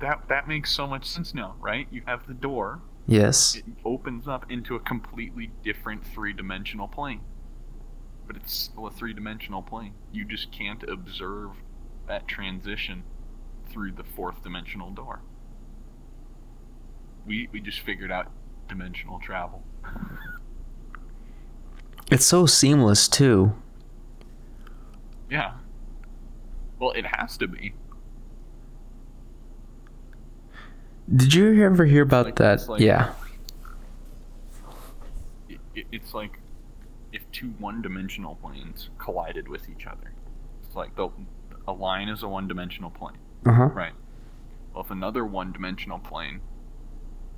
[0.00, 1.86] that that makes so much sense now, right?
[1.90, 2.80] You have the door.
[3.06, 3.56] Yes.
[3.56, 7.20] It opens up into a completely different three-dimensional plane.
[8.26, 9.94] But it's still a three-dimensional plane.
[10.12, 11.50] You just can't observe
[12.06, 13.02] that transition
[13.68, 15.22] through the fourth dimensional door.
[17.26, 18.32] We we just figured out
[18.68, 19.64] dimensional travel.
[22.10, 23.52] it's so seamless too.
[25.30, 25.52] Yeah.
[26.78, 27.72] Well, it has to be.
[31.14, 32.68] Did you ever hear about like- that?
[32.68, 33.12] like- yeah.
[35.48, 36.38] It, it, it's like
[37.12, 40.12] if two one-dimensional planes collided with each other.
[40.64, 41.08] It's like the
[41.66, 43.64] a line is a one-dimensional plane, Uh huh.
[43.66, 43.92] right?
[44.72, 46.40] Well, if another one-dimensional plane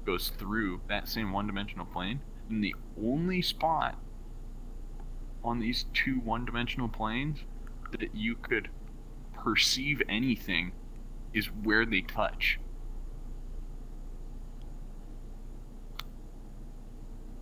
[0.04, 3.96] goes through that same one-dimensional plane, then the only spot
[5.45, 7.40] on these two one-dimensional planes
[7.90, 8.68] that you could
[9.34, 10.72] perceive anything
[11.34, 12.59] is where they touch.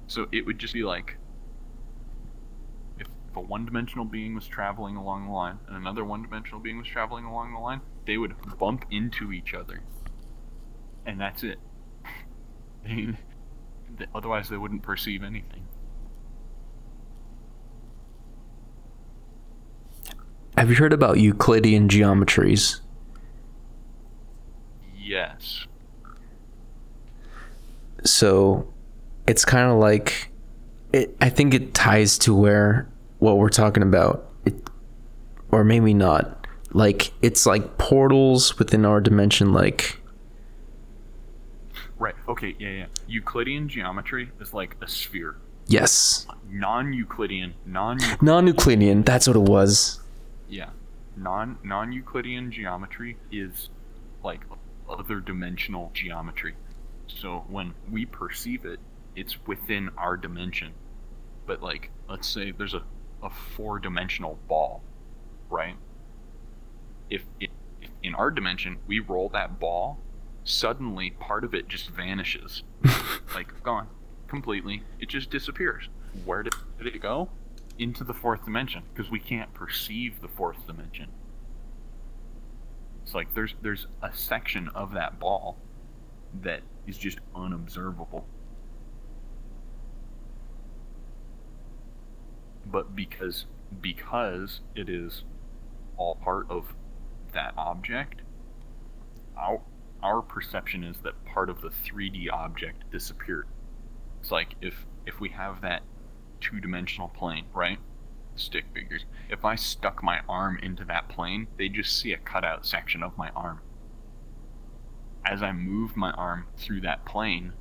[0.06, 1.16] So it would just be like
[2.98, 6.78] if a one dimensional being was traveling along the line and another one dimensional being
[6.78, 9.82] was traveling along the line, they would bump into each other.
[11.06, 11.58] And that's it.
[14.14, 15.66] Otherwise, they wouldn't perceive anything.
[20.56, 22.80] Have you heard about Euclidean geometries?
[24.96, 25.66] Yes.
[28.04, 28.72] So
[29.26, 30.30] it's kind of like
[30.92, 32.88] it I think it ties to where
[33.18, 34.28] what we're talking about.
[34.44, 34.54] It
[35.50, 36.46] or maybe not.
[36.72, 39.98] Like it's like portals within our dimension like
[41.98, 42.14] Right.
[42.28, 42.54] Okay.
[42.58, 42.70] Yeah.
[42.70, 42.86] Yeah.
[43.08, 45.36] Euclidean geometry is like a sphere.
[45.66, 46.26] yes.
[46.52, 49.99] Non-Euclidean, non Non-Euclidean, that's what it was.
[50.50, 50.70] Yeah,
[51.16, 53.70] non non-Euclidean geometry is
[54.22, 54.42] like
[54.88, 56.54] other dimensional geometry.
[57.06, 58.80] So when we perceive it,
[59.16, 60.72] it's within our dimension.
[61.46, 62.82] But like, let's say there's a,
[63.22, 64.82] a four-dimensional ball,
[65.48, 65.76] right?
[67.08, 69.98] If, it, if in our dimension we roll that ball,
[70.44, 72.62] suddenly part of it just vanishes,
[73.34, 73.88] like gone
[74.28, 74.82] completely.
[75.00, 75.88] It just disappears.
[76.24, 77.28] Where did, did it go?
[77.80, 81.08] Into the fourth dimension because we can't perceive the fourth dimension.
[83.02, 85.56] It's like there's there's a section of that ball
[86.42, 88.26] that is just unobservable.
[92.66, 93.46] But because
[93.80, 95.24] because it is
[95.96, 96.74] all part of
[97.32, 98.20] that object,
[99.38, 99.62] our
[100.02, 103.46] our perception is that part of the 3D object disappeared.
[104.20, 105.82] It's like if if we have that
[106.40, 107.78] two-dimensional plane, right?
[108.36, 109.04] Stick figures.
[109.28, 113.18] If I stuck my arm into that plane, they'd just see a cutout section of
[113.18, 113.60] my arm.
[115.24, 117.52] As I move my arm through that plane,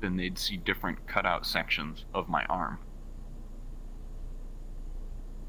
[0.00, 2.78] then they'd see different cutout sections of my arm.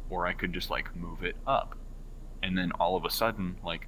[0.10, 1.76] Or I could just like move it up.
[2.42, 3.88] And then all of a sudden, like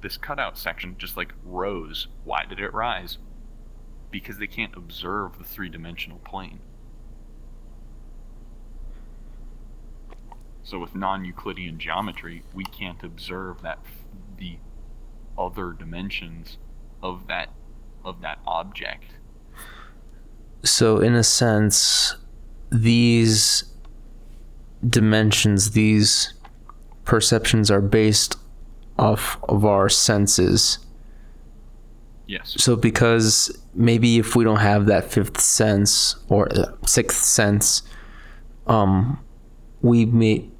[0.00, 2.06] this cutout section just like rose.
[2.22, 3.18] Why did it rise?
[4.10, 6.60] Because they can't observe the three dimensional plane.
[10.66, 14.04] So with non-Euclidean geometry, we can't observe that f-
[14.36, 14.58] the
[15.38, 16.58] other dimensions
[17.04, 17.50] of that
[18.04, 19.12] of that object.
[20.64, 22.16] So in a sense,
[22.70, 23.62] these
[24.84, 26.34] dimensions, these
[27.04, 28.36] perceptions are based
[28.98, 30.80] off of our senses.
[32.26, 32.56] Yes.
[32.58, 37.82] So because maybe if we don't have that fifth sense or uh, sixth sense,
[38.66, 39.24] um,
[39.80, 40.50] we may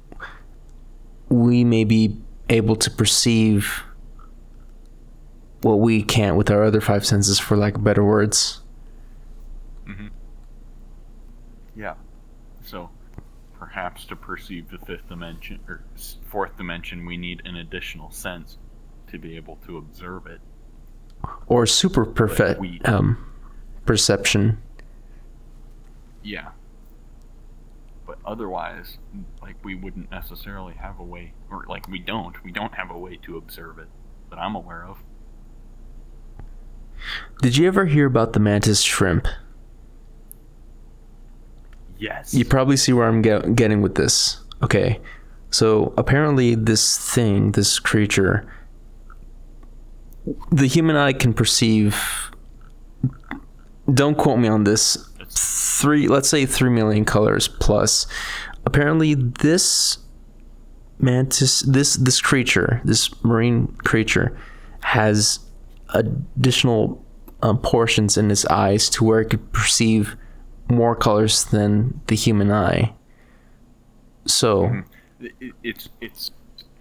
[1.29, 2.17] we may be
[2.49, 3.83] able to perceive
[5.61, 8.61] what we can't with our other five senses, for lack of better words.
[9.85, 10.11] Mhm.
[11.75, 11.95] Yeah.
[12.63, 12.89] So
[13.57, 15.83] perhaps to perceive the fifth dimension or
[16.25, 18.57] fourth dimension, we need an additional sense
[19.07, 20.41] to be able to observe it.
[21.47, 23.17] Or super perfect um,
[23.85, 24.61] perception.
[26.23, 26.49] Yeah.
[28.27, 28.97] Otherwise,
[29.41, 32.97] like we wouldn't necessarily have a way, or like we don't, we don't have a
[32.97, 33.87] way to observe it
[34.29, 34.97] that I'm aware of.
[37.41, 39.27] Did you ever hear about the mantis shrimp?
[41.97, 42.33] Yes.
[42.33, 44.43] You probably see where I'm get- getting with this.
[44.61, 44.99] Okay.
[45.49, 48.45] So apparently, this thing, this creature,
[50.51, 52.29] the human eye can perceive.
[53.93, 55.06] Don't quote me on this.
[55.79, 58.07] Three, let's say three million colors plus.
[58.65, 59.99] Apparently, this
[60.99, 64.37] mantis, this this creature, this marine creature,
[64.81, 65.39] has
[65.93, 67.03] additional
[67.41, 70.15] um, portions in its eyes to where it could perceive
[70.69, 72.93] more colors than the human eye.
[74.25, 74.83] So,
[75.19, 76.31] It, it, it's it's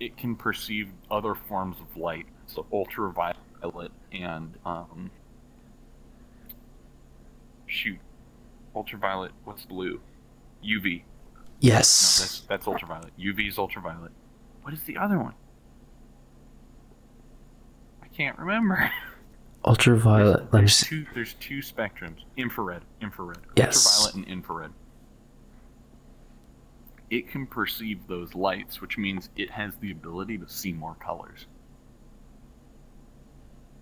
[0.01, 5.11] it can perceive other forms of light, so ultraviolet and um.
[7.69, 7.99] Shoot,
[8.77, 9.33] ultraviolet.
[9.45, 10.01] What's blue?
[10.65, 11.03] UV.
[11.35, 12.19] No, yes.
[12.21, 13.13] that's that's ultraviolet.
[13.19, 14.13] UV is ultraviolet.
[14.63, 15.35] what is the other one?
[18.03, 18.91] I can't remember.
[19.65, 20.45] Ultraviolet.
[20.45, 20.87] Let me There's see.
[20.89, 21.07] two.
[21.13, 23.85] There's two spectrums: infrared, infrared, Yes.
[23.85, 24.71] ultraviolet, and infrared.
[27.11, 31.47] It can perceive those lights, which means it has the ability to see more colors.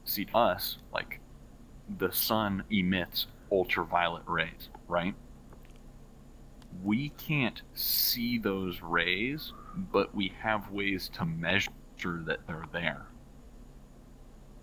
[0.05, 1.21] See, us like
[1.99, 5.15] the sun emits ultraviolet rays, right?
[6.83, 11.71] We can't see those rays, but we have ways to measure
[12.05, 13.07] that they're there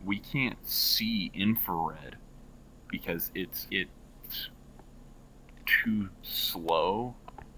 [0.05, 2.17] we can't see infrared
[2.87, 4.49] because it's it's
[5.65, 7.15] too slow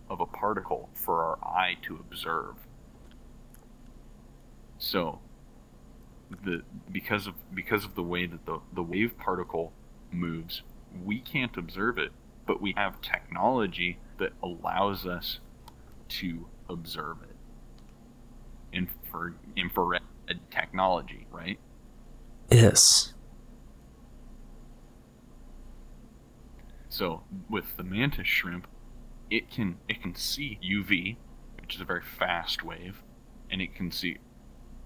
[0.09, 2.55] of a particle for our eye to observe.
[4.77, 5.19] So
[6.43, 9.71] the because of because of the way that the, the wave particle
[10.11, 10.63] moves,
[11.03, 12.11] we can't observe it,
[12.45, 15.39] but we have technology that allows us
[16.09, 17.35] to observe it.
[18.71, 20.01] Infra, infrared
[20.49, 21.59] technology, right?
[22.49, 23.13] Yes.
[26.89, 28.67] So with the mantis shrimp,
[29.31, 31.17] it can it can see UV,
[31.59, 33.01] which is a very fast wave,
[33.49, 34.17] and it can see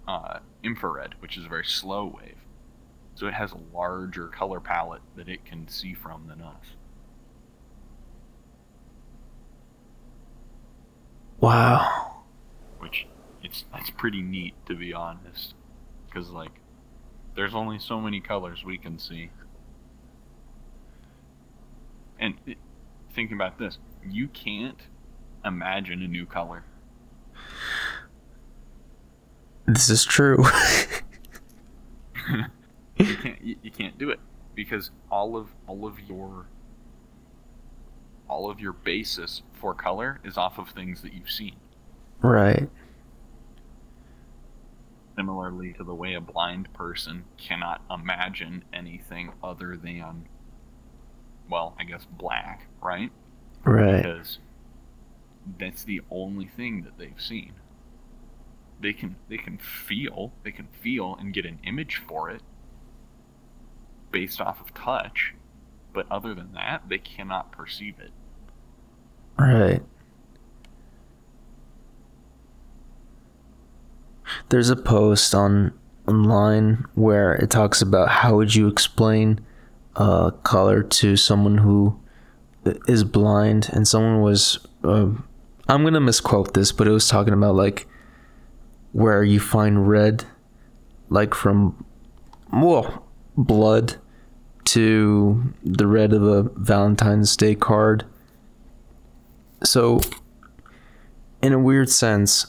[0.08, 2.38] uh, infrared, which is a very slow wave.
[3.16, 6.77] So it has a larger color palette that it can see from than us.
[11.40, 12.24] Wow.
[12.80, 13.08] Which
[13.44, 15.54] it's that's pretty neat to be honest,
[16.06, 16.52] because like
[17.36, 19.30] there's only so many colors we can see.
[22.20, 22.58] And it,
[23.14, 23.78] think about this:
[24.08, 24.82] you can't
[25.46, 26.64] imagine a new color.
[29.66, 30.44] This is true.
[32.98, 34.20] you can't you, you can't do it
[34.56, 36.48] because all of all of your
[38.30, 41.56] all of your basis for color is off of things that you've seen
[42.22, 42.70] right.
[45.16, 50.28] similarly to the way a blind person cannot imagine anything other than
[51.50, 53.12] well i guess black right
[53.66, 53.98] Right.
[54.04, 54.40] because
[55.60, 57.54] that's the only thing that they've seen
[58.80, 62.42] they can they can feel they can feel and get an image for it
[64.12, 65.34] based off of touch
[65.98, 68.12] but other than that they cannot perceive it
[69.40, 69.82] Right.
[74.50, 75.74] There's a post on
[76.08, 79.40] online where it talks about how would you explain
[79.96, 82.00] uh, color to someone who
[82.88, 85.10] is blind, and someone was uh,
[85.70, 87.88] I'm gonna misquote this, but it was talking about like
[88.92, 90.26] where you find red,
[91.10, 91.86] like from
[92.52, 93.98] well blood
[94.68, 98.06] to the red of a Valentine's Day card.
[99.64, 100.02] So
[101.42, 102.48] in a weird sense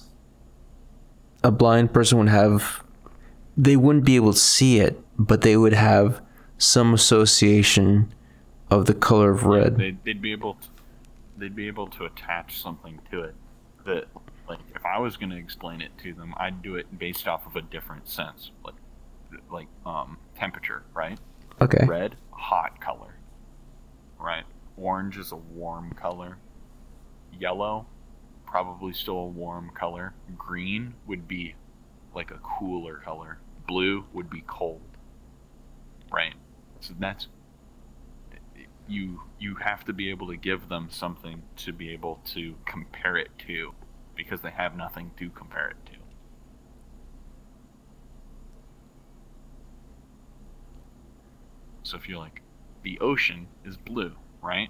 [1.45, 2.83] a blind person would have
[3.57, 6.21] they wouldn't be able to see it but they would have
[6.59, 8.13] some association
[8.71, 9.77] of the color of red.
[9.77, 10.69] They'd, they'd be able to
[11.37, 13.35] they'd be able to attach something to it
[13.87, 14.09] that
[14.49, 17.47] like if i was going to explain it to them i'd do it based off
[17.47, 18.75] of a different sense like
[19.51, 21.19] like um temperature right
[21.61, 21.85] okay.
[21.87, 23.15] Red hot color.
[24.19, 24.45] Right?
[24.77, 26.39] Orange is a warm color.
[27.39, 27.87] Yellow
[28.47, 30.15] probably still a warm color.
[30.37, 31.55] Green would be
[32.15, 33.39] like a cooler color.
[33.67, 34.81] Blue would be cold.
[36.11, 36.35] Right?
[36.81, 37.29] So that's
[38.89, 43.17] you you have to be able to give them something to be able to compare
[43.17, 43.75] it to
[44.17, 45.98] because they have nothing to compare it to
[51.83, 52.43] so if you're like
[52.83, 54.13] the ocean is blue
[54.43, 54.69] right?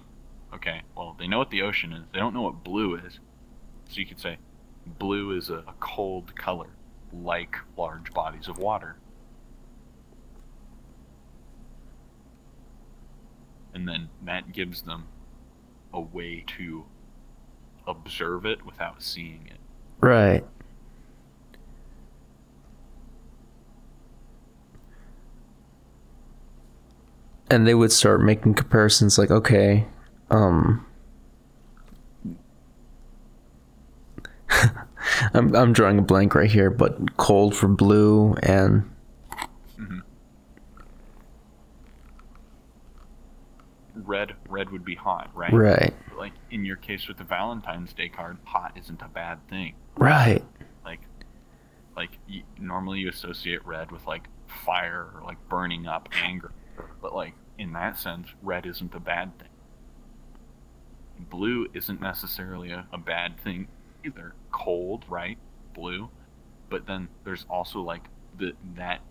[0.53, 2.03] Okay well they know what the ocean is.
[2.13, 3.19] They don't know what blue is.
[3.89, 4.37] So you could say
[4.85, 6.69] blue is a, a cold color
[7.11, 8.97] like large bodies of water.
[13.73, 15.05] And then that gives them
[15.93, 16.85] a way to
[17.87, 19.59] observe it without seeing it.
[20.01, 20.43] right
[27.51, 29.85] and they would start making comparisons like okay
[30.31, 30.85] um
[35.33, 38.89] I'm I'm drawing a blank right here, but cold for blue and
[43.95, 45.51] Red, red would be hot, right?
[45.51, 49.75] right, Like in your case with the Valentine's Day card, hot isn't a bad thing.
[49.97, 50.43] right,
[50.85, 51.01] Like,
[51.95, 56.51] like y normally you associate red with like fire or like burning up, anger,
[57.01, 59.47] but like in that sense, red isn't a bad thing.
[61.29, 63.67] Blue isn't necessarily a, a bad thing
[64.05, 64.33] either.
[64.51, 65.37] Cold, right?
[65.73, 66.09] Blue,
[66.69, 68.03] but then there's also like
[68.37, 69.01] the that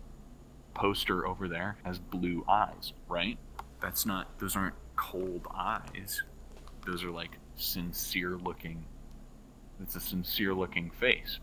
[0.73, 3.37] poster over there has blue eyes, right?
[3.81, 6.23] That's not those aren't cold eyes.
[6.85, 8.85] Those are like sincere looking
[9.81, 11.39] it's a sincere looking face.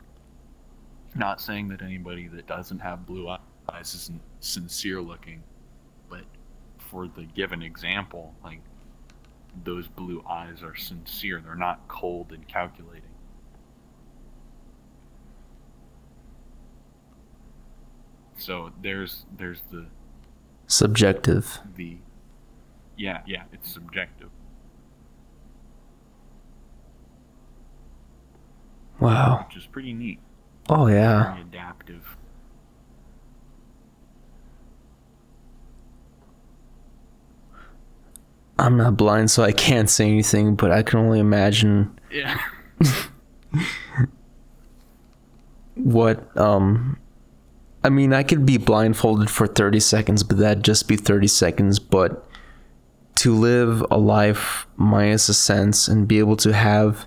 [1.15, 5.43] Not saying that anybody that doesn't have blue eyes isn't sincere looking,
[6.91, 8.61] for the given example, like
[9.65, 11.41] those blue eyes are sincere.
[11.41, 13.03] They're not cold and calculating.
[18.37, 19.87] So there's there's the
[20.69, 21.61] Subjective.
[21.77, 21.99] the
[22.97, 24.31] yeah yeah it's subjective.
[28.99, 29.45] Wow.
[29.47, 30.19] which is pretty neat.
[30.69, 31.33] Oh yeah.
[31.33, 32.17] Very adaptive.
[38.59, 42.39] I'm not blind, so I can't say anything, but I can only imagine Yeah.
[45.75, 46.99] what um
[47.85, 51.79] I mean, I could be blindfolded for 30 seconds, but that'd just be 30 seconds,
[51.79, 52.27] but
[53.17, 57.07] to live a life minus a sense and be able to have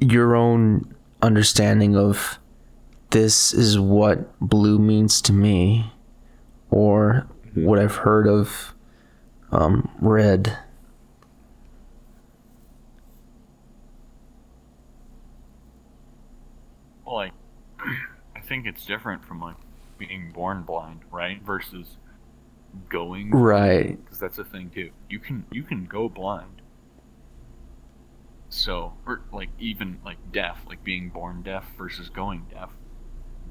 [0.00, 2.38] your own understanding of
[3.10, 5.92] this is what blue means to me
[6.70, 8.74] or what I've heard of
[9.52, 10.56] um, red.
[17.04, 17.32] Well, like,
[18.36, 19.56] I think it's different from like
[19.98, 21.42] being born blind, right?
[21.42, 21.98] Versus
[22.88, 23.98] going Right.
[24.04, 24.90] because that's a thing too.
[25.08, 26.62] You can you can go blind.
[28.48, 32.70] So, or like even like deaf, like being born deaf versus going deaf.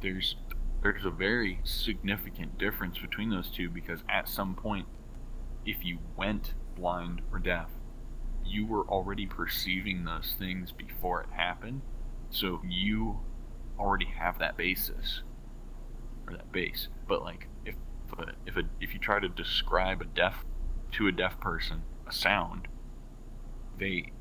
[0.01, 0.35] There's
[0.83, 4.87] there's a very significant difference between those two because at some point,
[5.69, 7.69] if you went blind or deaf,
[8.43, 11.81] you were already perceiving those things before it happened.
[12.31, 13.19] So you
[13.77, 15.21] already have that basis
[16.27, 16.87] or that base.
[17.07, 17.75] But like if
[18.47, 20.43] if a, if, you try to describe a deaf
[20.93, 22.67] to a deaf person a sound,
[23.77, 24.11] they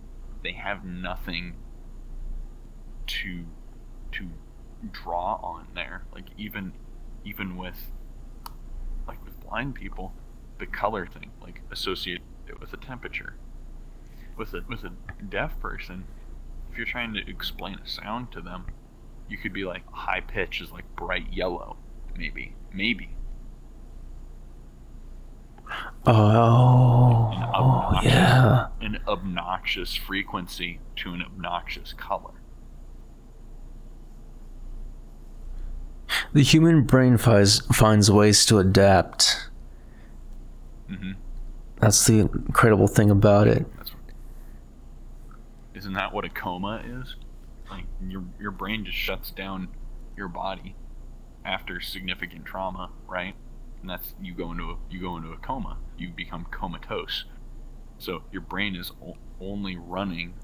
[0.45, 1.57] they have nothing
[3.07, 3.47] to
[4.13, 4.29] to
[4.93, 6.05] draw on there.
[6.13, 6.75] Like even
[7.25, 7.91] even with
[9.07, 10.13] like with blind people,
[10.59, 13.35] the color thing, like associate it with a temperature.
[14.37, 14.93] With a with a
[15.29, 16.05] deaf person,
[16.71, 18.67] if you're trying to explain a sound to them,
[19.29, 21.77] you could be like high pitch is like bright yellow,
[22.17, 22.55] maybe.
[22.73, 23.11] Maybe.
[26.07, 28.67] Oh, An oh obnoxious- yeah.
[28.81, 32.31] An obnoxious frequency to an obnoxious color.
[36.33, 39.48] The human brain finds finds ways to adapt.
[40.89, 41.13] Hmm
[41.81, 43.67] That's the incredible thing about it.
[43.77, 43.93] That's
[45.75, 47.17] isn't that what a coma is?
[47.71, 49.69] Like your your brain just shuts down
[50.17, 50.77] your body
[51.45, 53.35] after significant trauma, right?
[53.81, 55.79] And that's you go into a, you go into a coma.
[55.97, 57.25] You become comatose.
[57.99, 60.35] So your brain is o- only running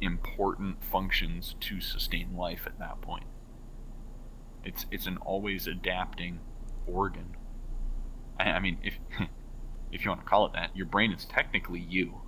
[0.00, 3.24] important functions to sustain life at that point.
[4.64, 6.40] It's it's an always adapting
[6.86, 7.36] organ.
[8.38, 8.98] I, I mean, if
[9.96, 12.20] if you want to call it that, your brain is technically you.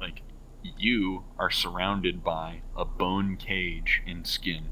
[0.00, 0.22] like
[0.78, 4.64] you are surrounded by a bone cage and skin.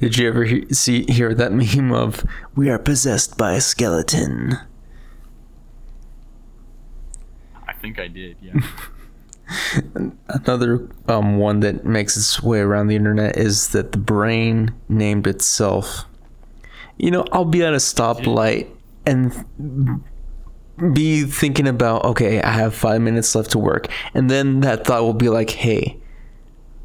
[0.00, 2.24] Did you ever he- see hear that meme of
[2.54, 4.58] "We are possessed by a skeleton"?
[7.66, 8.54] I think I did, yeah.
[10.28, 15.26] Another um, one that makes its way around the internet is that the brain named
[15.26, 16.04] itself.
[16.96, 18.68] You know, I'll be at a stoplight
[19.06, 19.32] and
[20.92, 23.88] be thinking about, okay, I have five minutes left to work.
[24.12, 25.98] And then that thought will be like, hey,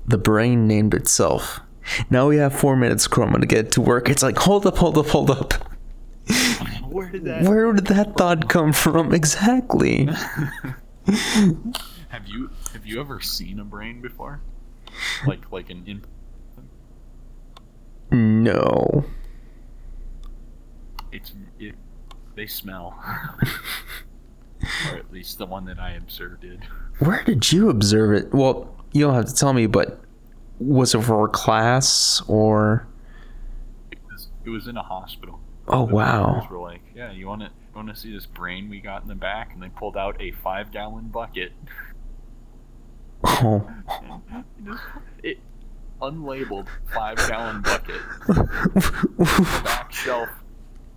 [0.08, 1.60] the brain named itself.
[2.10, 4.10] Now we have four minutes, Kroma, to get to work.
[4.10, 5.54] It's like, hold up, hold up, hold up.
[6.90, 7.44] Where did that?
[7.44, 9.14] Where did that thought come from?
[9.14, 10.06] Exactly.
[12.10, 14.42] Have you have you ever seen a brain before?
[15.28, 16.02] Like like an in
[18.12, 19.06] No.
[21.12, 21.76] it's it
[22.36, 22.98] they smell.
[24.92, 26.64] or at least the one that I observed did.
[27.00, 28.34] Where did you observe it?
[28.34, 30.02] Well, you don't have to tell me, but
[30.60, 32.88] was it for a class or?
[33.92, 35.40] It was it was in a hospital.
[35.68, 36.48] Oh The wow!
[36.50, 39.16] were like, "Yeah, you want to want to see this brain we got in the
[39.16, 41.52] back?" And they pulled out a five gallon bucket.
[43.24, 43.70] Oh.
[45.24, 45.40] It
[46.02, 48.02] unlabeled five gallon bucket
[49.64, 50.30] back shelf,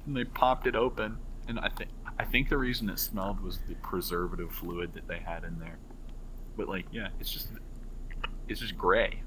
[0.06, 1.18] and they popped it open.
[1.48, 5.18] And I think I think the reason it smelled was the preservative fluid that they
[5.18, 5.78] had in there.
[6.56, 7.48] But like, yeah, it's just
[8.48, 9.22] it's just gray.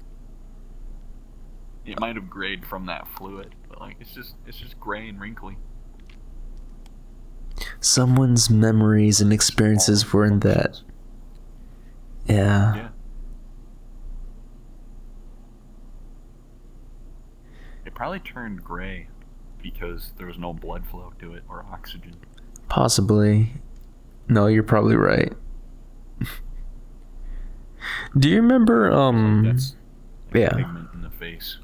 [1.84, 5.20] It might have grayed from that fluid, but like it's just it's just gray and
[5.20, 5.56] wrinkly.
[7.80, 10.80] Someone's memories and experiences were in that.
[12.26, 12.74] Yeah.
[12.74, 12.88] Yeah.
[17.84, 19.08] It probably turned gray
[19.60, 22.14] because there was no blood flow to it or oxygen.
[22.68, 23.54] Possibly.
[24.28, 25.32] No, you're probably right.
[28.18, 29.76] Do you remember um That's
[30.34, 30.50] yeah.
[30.50, 31.58] pigment in the face.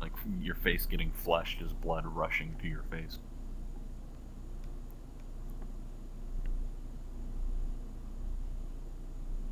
[0.00, 3.18] Like your face getting flushed as blood rushing to your face.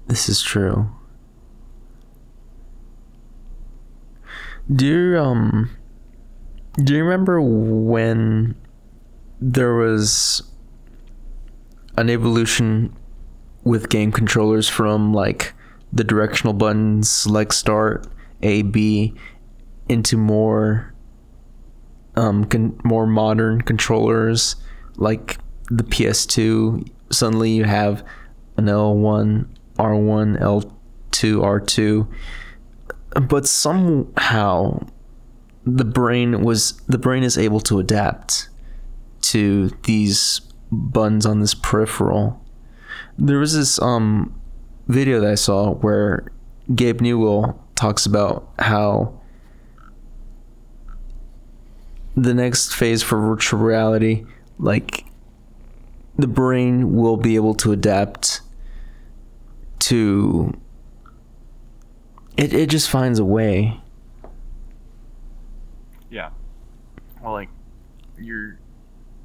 [0.09, 0.91] This is true.
[4.75, 5.71] Do you um
[6.83, 8.55] do you remember when
[9.41, 10.43] there was
[11.97, 12.95] an evolution
[13.65, 15.53] with game controllers from like
[15.93, 18.07] the directional buttons select start
[18.43, 19.15] A B
[19.89, 20.95] into more
[22.15, 24.57] um con- more modern controllers
[24.97, 25.39] like
[25.71, 28.05] the PS2 suddenly you have
[28.57, 29.47] an L1
[29.79, 32.09] R1 L2 R2
[33.29, 34.81] but somehow
[35.77, 38.49] the brain was the brain is able to adapt
[39.21, 40.41] to these
[40.71, 42.41] buttons on this peripheral.
[43.19, 44.35] There was this um
[44.87, 46.31] video that I saw where
[46.75, 49.21] Gabe Newell talks about how
[52.17, 54.25] the next phase for virtual reality,
[54.59, 55.05] like
[56.17, 58.41] the brain will be able to adapt
[59.81, 60.53] to
[62.37, 63.81] it, it just finds a way.
[66.11, 66.31] Yeah.
[67.23, 67.49] Well, like
[68.19, 68.59] you're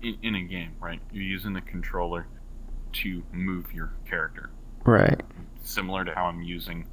[0.02, 1.02] in, in a game, right?
[1.12, 2.28] You're using the controller
[2.94, 4.52] to move your character,
[4.86, 5.20] Right.
[5.64, 6.88] similar to how I'm using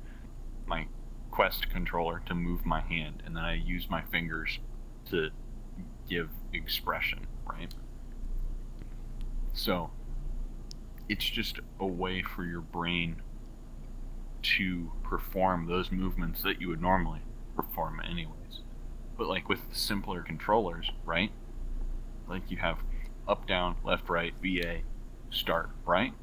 [0.67, 0.87] my
[1.31, 4.59] Quest controller to move my hand, and then I use my fingers
[5.11, 5.31] to
[6.09, 7.73] give expression, right?
[9.53, 9.91] So
[11.09, 13.23] it's just a way for your brain
[14.43, 17.21] to perform those movements that you would normally
[17.55, 18.40] perform anyways.
[19.21, 21.31] But like with simpler controllers, right?
[22.27, 22.79] Like you have
[23.29, 24.79] up, down, left, right, VA,
[25.29, 26.15] start, right?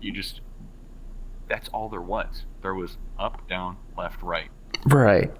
[0.00, 0.40] You just
[1.50, 2.46] that's all there was.
[2.62, 4.48] There was up, down, left, right.
[4.86, 5.30] Right.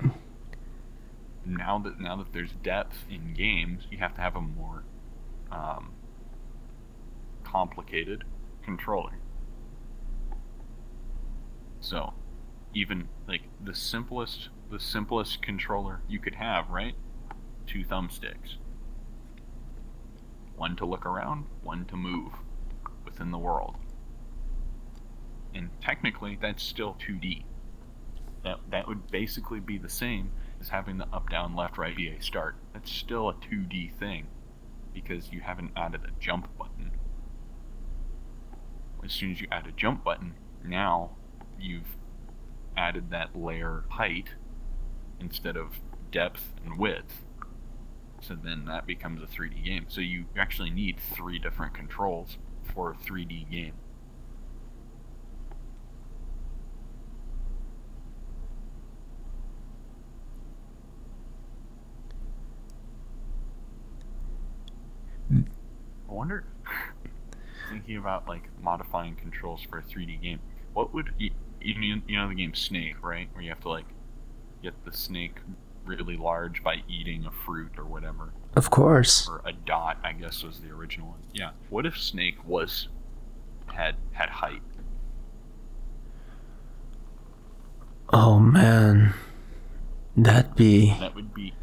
[1.46, 4.84] Now that now that there's depth in games, you have to have a more
[5.50, 5.92] um,
[7.44, 8.24] complicated
[8.62, 9.14] controller.
[11.80, 12.12] So,
[12.74, 16.94] even like the simplest the simplest controller you could have, right?
[17.66, 18.56] Two thumbsticks.
[20.56, 22.32] One to look around, one to move
[23.04, 23.76] within the world.
[25.54, 27.44] And technically that's still 2D.
[28.44, 32.22] That that would basically be the same as having the up down left right VA
[32.22, 32.56] start.
[32.72, 34.26] That's still a 2D thing
[34.94, 36.92] because you haven't added a jump button.
[39.04, 41.10] As soon as you add a jump button, now
[41.60, 41.98] you've
[42.74, 44.30] added that layer height
[45.22, 47.22] instead of depth and width.
[48.20, 49.86] So then that becomes a 3D game.
[49.88, 53.74] So you actually need three different controls for a 3D game.
[66.08, 66.44] I wonder,
[67.70, 70.40] thinking about like modifying controls for a 3D game,
[70.72, 73.28] what would you, you know- the game Snake, right?
[73.32, 73.86] Where you have to like
[74.62, 75.38] get the snake
[75.84, 79.28] really large by eating a fruit or whatever, Of course.
[79.28, 81.18] or a dot, I guess was the original one.
[81.32, 81.50] Yeah.
[81.70, 82.88] What if Snake was
[83.66, 84.62] had had height?
[88.12, 89.14] Oh man.
[90.16, 91.54] That'd be That would be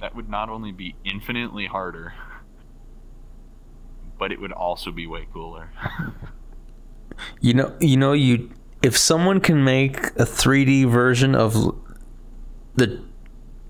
[0.00, 2.12] that would not only be infinitely harder,
[4.18, 5.70] but it would also be way cooler.
[7.40, 8.50] you know you know you
[8.82, 11.54] if someone can make a 3D version of
[12.76, 13.02] the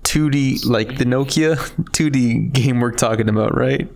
[0.03, 1.55] 2D like the Nokia
[1.91, 3.89] 2D game we're talking about, right?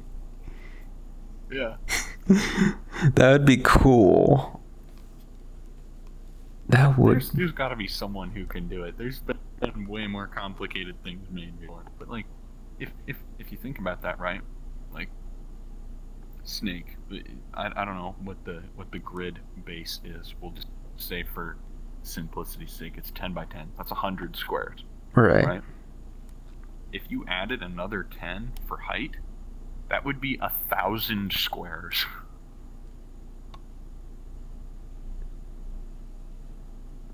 [1.51, 1.78] yeah.
[3.16, 4.62] That would be cool.
[6.68, 8.97] That would There's, there's got to be someone who can do it.
[8.97, 11.84] There's been way more complicated things made before.
[11.97, 12.26] But like,
[12.78, 14.41] if if if you think about that, right?
[14.93, 15.10] Like,
[16.43, 16.97] Snake.
[17.53, 20.36] I, I don't know what the what the grid base is.
[20.41, 21.57] We'll just say for
[22.03, 23.72] simplicity's sake, it's 10 by 10.
[23.78, 24.84] That's 100 squares,
[25.16, 25.45] right.
[25.45, 25.62] right?
[26.91, 29.18] If you added another 10 for height,
[29.89, 32.05] That would be a thousand squares.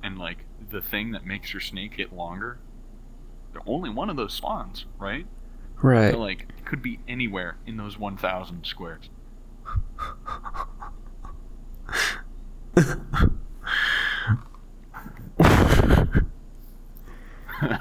[0.04, 2.60] And like the thing that makes your snake get longer,
[3.54, 5.26] they're only one of those spawns, right?
[5.82, 6.12] Right.
[6.12, 9.10] So like it could be anywhere in those one thousand squares.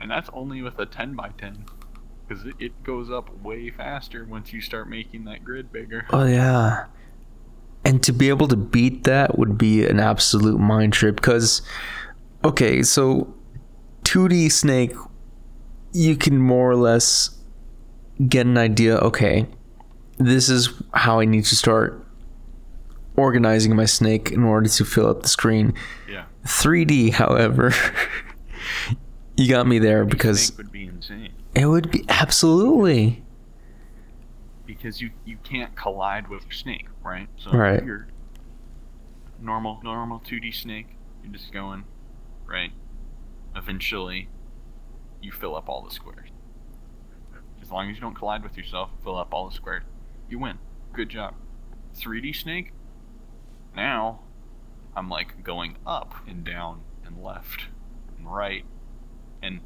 [0.00, 1.64] and that's only with a 10 by 10
[2.26, 6.86] because it, goes up way faster once you start making that grid bigger Oh yeah.
[7.84, 11.62] And to be able to beat that would be an absolute mind trip because
[12.44, 13.34] okay, so
[14.04, 14.92] 2D Snake
[15.92, 17.38] you can more or less
[18.26, 19.46] get an idea, okay,
[20.18, 22.04] this is how I need to start
[23.18, 25.74] organizing my snake in order to fill up the screen.
[26.08, 26.24] yeah.
[26.46, 27.72] 3D, however,
[29.36, 31.32] you got me there because snake would be insane.
[31.54, 33.24] it would be absolutely.
[34.66, 37.28] Because you you can't collide with your snake right?
[37.38, 37.82] So Right.
[37.84, 38.08] you're
[39.40, 40.88] normal normal 2d snake
[41.22, 41.84] you're just going
[42.46, 42.72] right
[43.56, 44.28] eventually
[45.22, 46.28] you fill up all the squares.
[47.62, 49.82] As long as you don't collide with yourself fill up all the squares.
[50.28, 50.58] You win.
[50.92, 51.34] Good job.
[51.96, 52.72] 3d snake
[53.78, 54.20] now
[54.96, 57.68] i'm like going up and down and left
[58.18, 58.64] and right.
[59.42, 59.60] And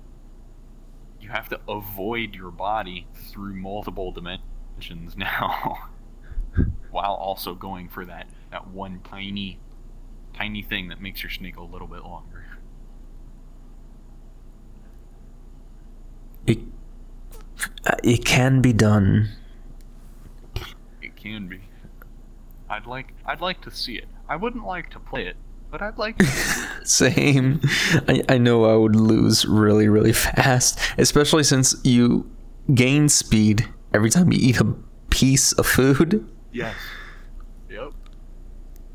[1.20, 5.88] you have to avoid your body through multiple dimensions now
[6.90, 9.58] while also going for that that one tiny
[10.34, 12.46] tiny thing that makes your snake a little bit longer.
[16.46, 16.58] It
[18.02, 19.30] it can be done.
[21.00, 21.60] it can be
[22.72, 25.36] i'd like i'd like to see it i wouldn't like to play it
[25.70, 26.26] but i'd like to
[26.84, 27.60] Same.
[28.08, 32.28] I, I know I would lose really, really fast, especially since you
[32.74, 34.74] gain speed every time you eat a
[35.10, 36.28] piece of food.
[36.52, 36.74] yes
[37.70, 37.92] yep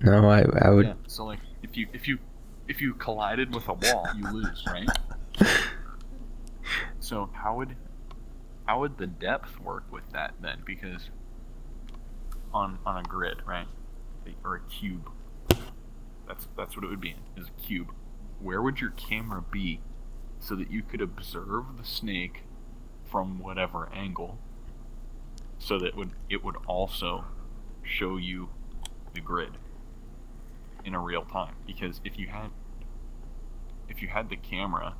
[0.02, 0.86] No, I, I would.
[0.88, 2.20] yeah so like if you if you
[2.68, 4.90] if you collided with a wall you lose right
[7.00, 7.76] so how would
[8.66, 11.10] how would the depth work with that then because
[12.54, 13.68] on on a grid right?
[14.44, 15.10] Or a cube.
[16.28, 17.92] That's that's what it would be is a cube.
[18.40, 19.80] Where would your camera be
[20.40, 22.44] so that you could observe the snake
[23.10, 24.38] from whatever angle
[25.60, 27.26] so that it would it would also
[27.84, 28.50] show you
[29.14, 29.58] the grid
[30.84, 31.56] in a real time?
[31.66, 32.50] Because if you had
[33.90, 34.96] if you had the camera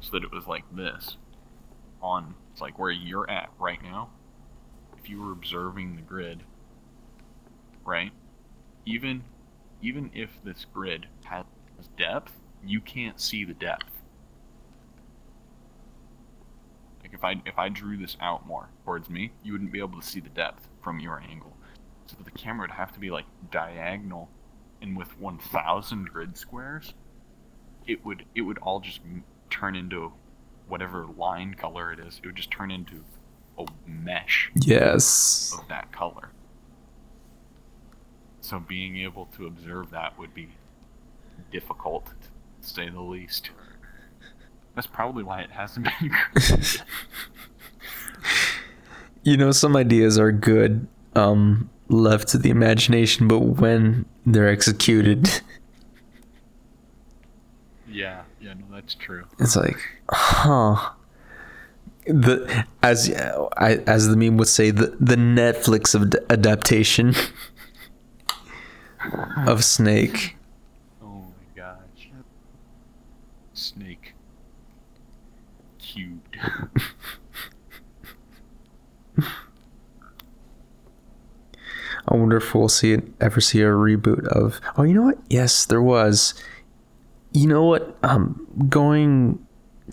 [0.00, 1.16] so that it was like this
[2.00, 4.10] on it's like where you're at right now
[4.96, 6.42] if you were observing the grid
[7.88, 8.12] right?
[8.86, 9.24] Even
[9.82, 11.44] even if this grid has
[11.96, 12.32] depth
[12.64, 13.90] you can't see the depth.
[17.02, 20.00] Like if i if i drew this out more towards me you wouldn't be able
[20.00, 21.56] to see the depth from your angle.
[22.06, 24.28] So the camera would have to be like diagonal
[24.82, 26.94] and with 1000 grid squares
[27.86, 29.00] it would it would all just
[29.50, 30.12] turn into
[30.68, 32.20] whatever line color it is.
[32.22, 33.02] It would just turn into
[33.58, 35.56] a mesh Yes.
[35.58, 36.30] of that color
[38.40, 40.48] so being able to observe that would be
[41.50, 42.06] difficult
[42.62, 43.50] to say the least
[44.78, 46.12] that's probably why it hasn't been.
[49.24, 50.86] You know, some ideas are good,
[51.16, 55.28] um, left to the imagination, but when they're executed,
[57.90, 59.78] yeah yeah no that's true it's like,
[60.10, 60.90] huh.
[62.06, 63.10] The as
[63.56, 67.14] I as the meme would say, the the Netflix of adaptation
[69.46, 70.36] of Snake.
[71.02, 72.10] oh my gosh
[73.54, 74.14] snake
[75.78, 76.36] cubed
[82.10, 84.60] I wonder if we'll see it ever see a reboot of.
[84.76, 85.18] Oh, you know what?
[85.28, 86.32] Yes, there was.
[87.32, 87.98] You know what?
[88.02, 89.44] Um, going.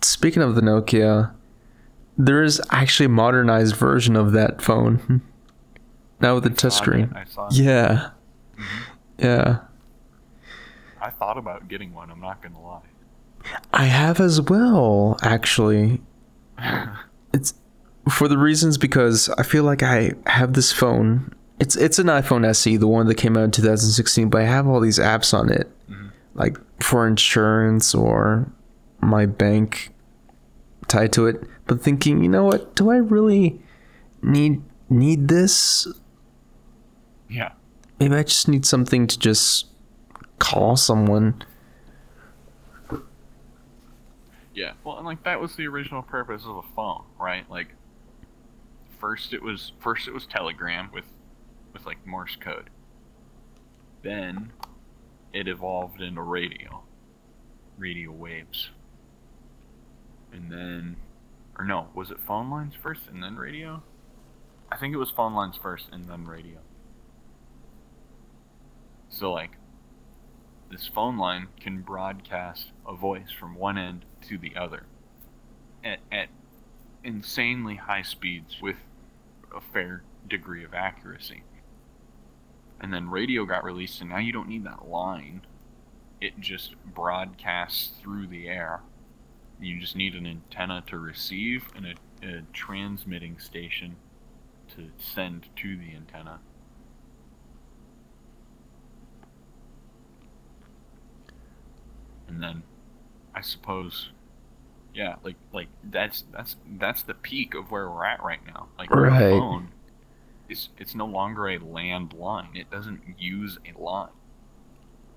[0.02, 1.34] Speaking of the Nokia,
[2.18, 5.22] there is actually a modernized version of that phone.
[6.22, 7.10] Now with a touchscreen.
[7.10, 7.56] that, I saw that.
[7.56, 8.10] Yeah.
[9.18, 9.60] Yeah.
[11.02, 12.10] I thought about getting one.
[12.10, 12.82] I'm not gonna lie.
[13.74, 16.02] I have as well, actually.
[17.34, 17.54] It's
[18.10, 21.34] for the reasons because I feel like I have this phone.
[21.60, 24.66] It's it's an iPhone SE, the one that came out in 2016, but I have
[24.66, 26.08] all these apps on it, mm-hmm.
[26.34, 28.50] like for insurance or
[29.02, 29.94] my bank
[30.88, 31.44] tied to it.
[31.68, 32.74] But thinking, you know what?
[32.76, 33.62] Do I really
[34.22, 35.88] need need this?
[37.30, 37.52] yeah.
[38.00, 39.68] Maybe I just need something to just
[40.40, 41.44] call someone.
[44.54, 44.74] Yeah.
[44.84, 47.50] Well, and like that was the original purpose of a phone, right?
[47.50, 47.70] Like
[49.00, 51.06] first it was first it was telegram with
[51.74, 52.70] with like Morse code.
[54.02, 54.52] Then
[55.34, 56.84] it evolved into radio.
[57.78, 58.70] Radio waves.
[60.32, 60.98] And then
[61.58, 63.84] or no, was it phone lines first and then radio?
[64.72, 66.60] I think it was phone lines first and then radio.
[69.16, 69.52] So like
[70.70, 74.88] this phone line can broadcast a voice from one end to the other
[75.86, 76.28] at, at
[77.02, 78.76] insanely high speeds with
[79.56, 81.44] a fair degree of accuracy.
[82.82, 85.44] And then radio got released, and now you don't need that line.
[86.20, 88.82] It just broadcasts through the air.
[89.62, 93.96] You just need an antenna to receive and a, a transmitting station
[94.76, 96.42] to send to the antenna.
[102.28, 102.64] And then
[103.36, 104.12] I suppose
[104.94, 108.70] yeah, like like that's that's that's the peak of where we're at right now.
[108.78, 109.12] Like Right.
[109.12, 109.74] our phone
[110.50, 112.56] is it's no longer a land line.
[112.56, 114.12] It doesn't use a line.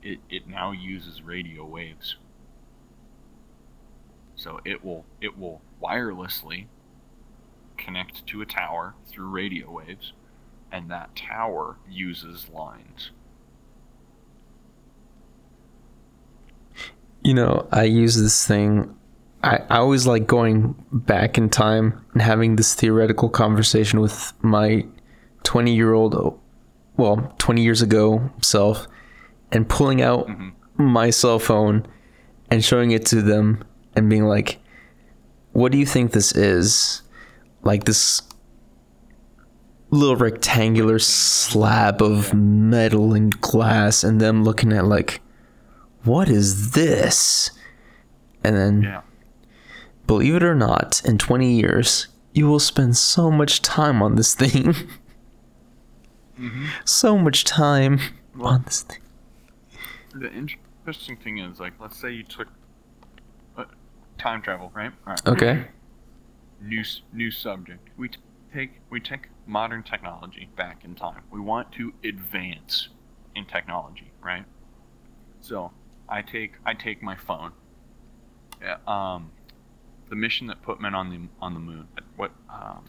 [0.02, 2.16] It it now uses radio waves.
[4.36, 6.68] So it will it will wirelessly
[7.78, 10.12] connect to a tower through radio waves,
[10.72, 13.12] and that tower uses lines.
[17.28, 18.96] You know, I use this thing.
[19.44, 24.86] I, I always like going back in time and having this theoretical conversation with my
[25.42, 26.40] 20 year old,
[26.96, 28.86] well, 20 years ago self,
[29.52, 30.52] and pulling out Mhm.
[30.78, 31.86] my cell phone
[32.50, 33.62] and showing it to them
[33.94, 34.58] and being like,
[35.52, 37.02] what do you think this is?
[37.62, 38.22] Like this
[39.90, 45.20] little rectangular slab of metal and glass, and them looking at like,
[46.04, 47.50] what is this?
[48.44, 49.00] And then, Yeah.
[50.06, 54.34] believe it or not, in 20 years, you will spend so much time on this
[54.34, 54.74] thing.
[56.84, 57.98] So much time
[58.40, 59.00] on this thing.
[60.14, 62.46] The interesting thing is, like, let's say you took
[63.56, 63.64] uh,
[64.18, 64.92] time travel, right?
[65.04, 65.26] Right.
[65.26, 65.64] Okay.
[66.60, 67.88] New new subject.
[67.96, 68.18] We t-
[68.54, 71.22] take we take modern technology back in time.
[71.30, 72.88] We want to advance
[73.34, 74.44] in technology, right?
[75.40, 75.72] So
[76.08, 77.52] I take I take my phone.
[78.60, 79.30] Yeah, Um,
[80.08, 81.88] the mission that put men on the on the moon.
[82.16, 82.84] What um,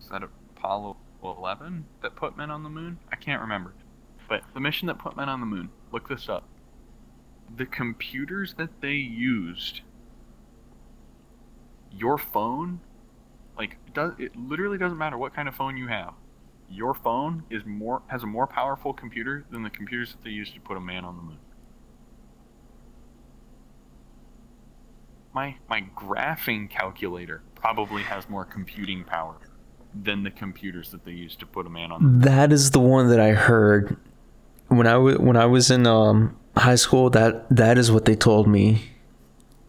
[0.00, 2.98] is that Apollo 11 that put men on the moon?
[3.12, 3.74] I can't remember.
[4.28, 5.70] But the mission that put men on the moon.
[5.92, 6.48] Look this up.
[7.56, 9.80] The computers that they used.
[11.92, 12.80] Your phone,
[13.58, 16.14] like does it literally doesn't matter what kind of phone you have.
[16.70, 20.54] Your phone is more has a more powerful computer than the computers that they used
[20.54, 21.38] to put a man on the moon.
[25.32, 29.36] My my graphing calculator probably has more computing power
[30.00, 32.20] than the computers that they used to put a man on the moon.
[32.20, 33.96] That is the one that I heard
[34.68, 37.10] when I wa- when I was in um high school.
[37.10, 38.92] That that is what they told me.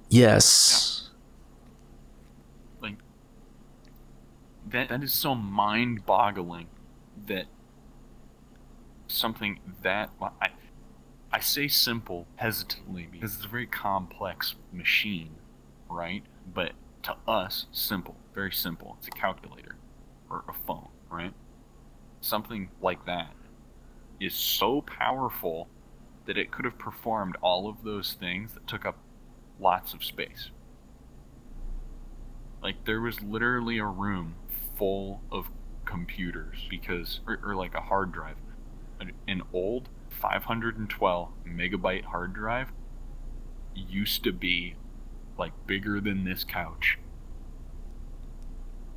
[0.10, 1.10] Yes.
[2.82, 2.98] like
[4.70, 6.68] that that is so mind-boggling
[7.32, 7.46] that
[9.08, 10.50] something that I
[11.34, 15.36] I say simple hesitantly because it's a very complex machine,
[15.90, 16.24] right?
[16.54, 16.74] But
[17.04, 18.98] to us, simple, very simple.
[19.00, 19.76] It's a calculator
[20.30, 21.34] or a phone, right?
[22.20, 23.34] Something like that
[24.20, 25.68] is so powerful
[26.26, 28.98] that it could have performed all of those things that took up
[29.60, 30.52] lots of space.
[32.62, 34.36] Like there was literally a room
[34.78, 35.50] full of
[35.86, 38.36] computers because, or, or like a hard drive,
[39.00, 42.72] an, an old 512 megabyte hard drive
[43.76, 44.76] used to be
[45.38, 46.98] like bigger than this couch.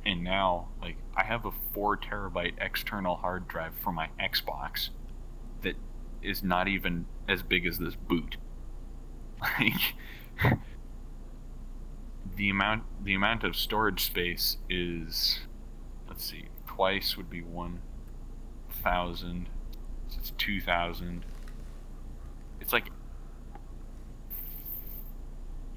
[0.05, 4.89] And now, like, I have a four terabyte external hard drive for my Xbox
[5.63, 5.75] that
[6.21, 8.37] is not even as big as this boot.
[9.59, 9.95] Like,
[12.35, 15.39] the amount the amount of storage space is
[16.07, 19.49] let's see twice would be 1000
[20.07, 21.25] so it's 2000
[22.59, 22.89] it's like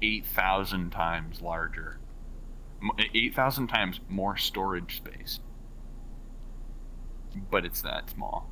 [0.01, 1.99] 8000 times larger.
[2.97, 5.39] Eh, 8000 times more storage space.
[7.51, 8.49] But it's that small.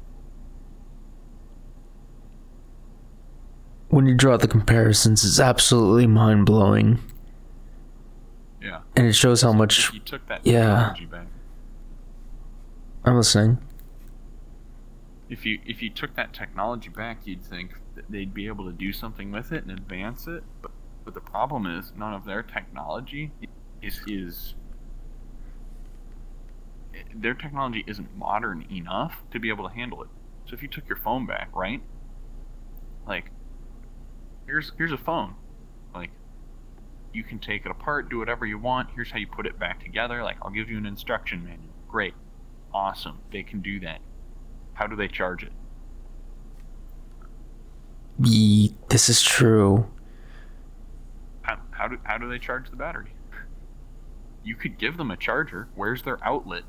[3.89, 6.99] When you draw the comparisons, it's absolutely mind blowing,
[8.61, 8.81] yeah.
[8.97, 9.93] And it shows how much.
[9.93, 10.89] you took that Yeah.
[10.89, 10.99] back
[13.07, 13.57] I'm listening.
[15.29, 17.73] if you if you took that technology back, you'd think
[18.09, 20.43] they'd be able to do something with it and advance it.
[20.61, 20.71] But
[21.05, 23.33] But the problem is none of their technology
[23.81, 24.55] is is
[27.13, 30.09] their technology isn't modern enough to be able to handle it.
[30.45, 31.81] So if you took your phone back, right?
[33.07, 33.31] Like
[34.45, 35.35] here's here's a phone.
[35.93, 36.11] Like
[37.13, 38.89] you can take it apart, do whatever you want.
[38.95, 40.23] Here's how you put it back together.
[40.23, 41.73] Like I'll give you an instruction manual.
[41.87, 42.13] Great.
[42.77, 43.17] Awesome.
[43.31, 44.01] They can do that.
[44.75, 45.51] How do they charge it?
[48.23, 49.89] Ye- this is true.
[51.41, 53.13] How, how do how do they charge the battery?
[54.43, 55.69] You could give them a charger.
[55.73, 56.65] Where's their outlet?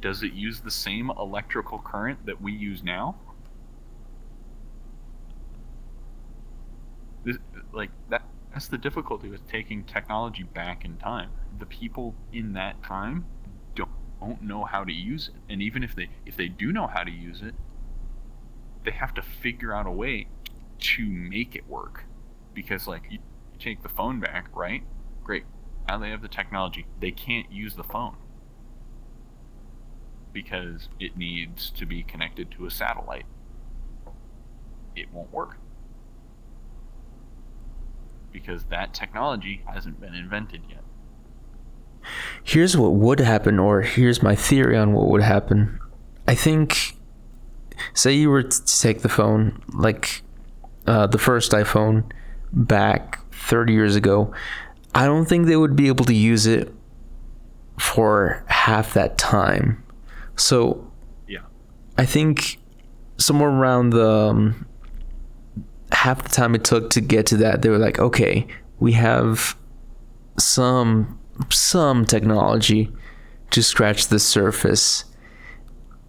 [0.00, 3.16] Does it use the same electrical current that we use now?
[7.24, 7.36] This,
[7.74, 8.22] like that
[8.58, 11.30] that's the difficulty with taking technology back in time.
[11.60, 13.24] The people in that time
[13.76, 15.52] don't, don't know how to use it.
[15.52, 17.54] And even if they if they do know how to use it,
[18.82, 20.26] they have to figure out a way
[20.80, 22.02] to make it work.
[22.52, 23.20] Because like you
[23.60, 24.82] take the phone back, right?
[25.22, 25.44] Great.
[25.86, 26.88] Now they have the technology.
[26.98, 28.16] They can't use the phone.
[30.32, 33.26] Because it needs to be connected to a satellite.
[34.96, 35.58] It won't work
[38.38, 40.82] because that technology hasn't been invented yet.
[42.42, 45.78] Here's what would happen, or here's my theory on what would happen.
[46.26, 46.96] I think,
[47.94, 50.22] say you were to take the phone, like
[50.86, 52.10] uh, the first iPhone,
[52.52, 54.32] back 30 years ago,
[54.94, 56.72] I don't think they would be able to use it
[57.78, 59.84] for half that time.
[60.36, 60.90] So,
[61.26, 61.40] Yeah.
[61.96, 62.58] I think
[63.18, 64.66] somewhere around the um,
[65.92, 68.46] half the time it took to get to that, they were like, okay,
[68.80, 69.56] we have
[70.38, 71.18] some
[71.50, 72.92] some technology
[73.50, 75.04] to scratch the surface,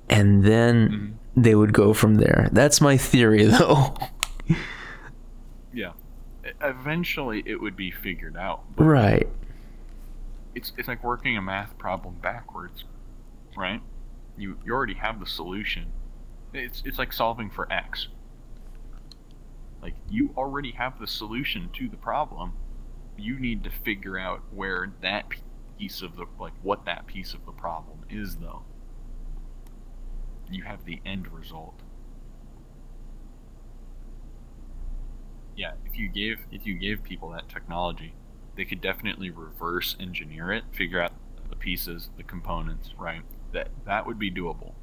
[0.09, 1.41] and then mm-hmm.
[1.41, 2.49] they would go from there.
[2.51, 3.95] That's my theory, though.
[5.73, 5.93] Yeah.
[6.61, 8.63] Eventually it would be figured out.
[8.77, 9.27] right.
[10.55, 12.83] It's it's like working a math problem backwards,
[13.55, 13.81] right?
[14.35, 15.85] You you already have the solution.
[16.53, 18.07] It's it's like solving for x.
[19.81, 22.53] Like you already have the solution to the problem.
[23.17, 25.25] You need to figure out where that
[25.77, 28.63] piece of the like what that piece of the problem is though.
[30.51, 31.81] You have the end result.
[35.55, 38.13] Yeah, if you gave if you gave people that technology,
[38.55, 41.11] they could definitely reverse engineer it, figure out
[41.49, 43.21] the pieces, the components, right?
[43.53, 44.73] That that would be doable.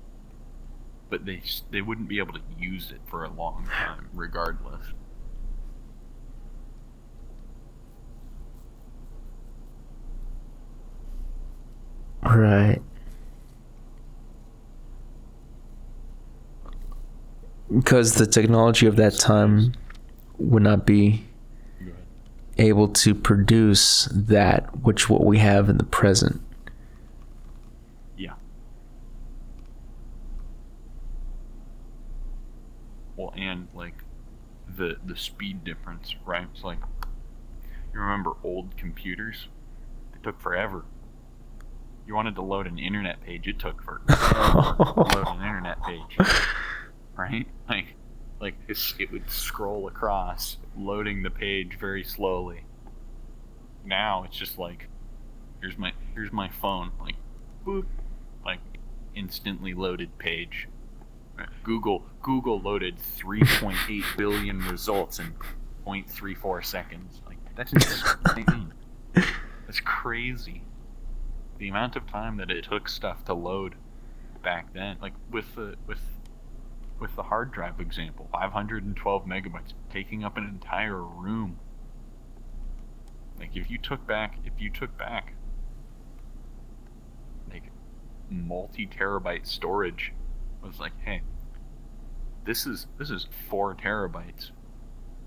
[1.08, 4.86] But they they wouldn't be able to use it for a long time, regardless.
[12.22, 12.82] Right.
[17.72, 19.74] Because the technology of that time
[20.38, 21.24] would not be
[22.58, 26.40] able to produce that which what we have in the present.
[33.16, 33.94] Well, and like
[34.68, 36.46] the the speed difference, right?
[36.52, 36.78] It's like
[37.96, 39.48] you remember old computers?
[40.14, 40.84] It took forever.
[42.06, 46.18] You wanted to load an internet page, it took forever to load an internet page,
[47.16, 47.46] right?
[47.68, 47.94] Like,
[48.38, 52.64] like it would scroll across, loading the page very slowly.
[53.84, 54.88] Now it's just like,
[55.60, 57.16] here's my here's my phone, like,
[57.66, 57.86] boop,
[58.44, 58.60] like
[59.14, 60.68] instantly loaded page.
[61.62, 65.34] Google Google loaded 3.8 billion results in
[65.86, 67.20] 0.34 seconds.
[67.26, 68.72] Like that's insane.
[69.14, 70.62] that's crazy.
[71.58, 73.76] The amount of time that it took stuff to load
[74.42, 76.00] back then, like with the with
[76.98, 81.58] with the hard drive example, 512 megabytes, taking up an entire room.
[83.38, 85.34] Like if you took back, if you took back,
[87.50, 87.70] like
[88.30, 90.12] multi terabyte storage,
[90.66, 91.22] was like, hey,
[92.44, 94.50] this is this is four terabytes.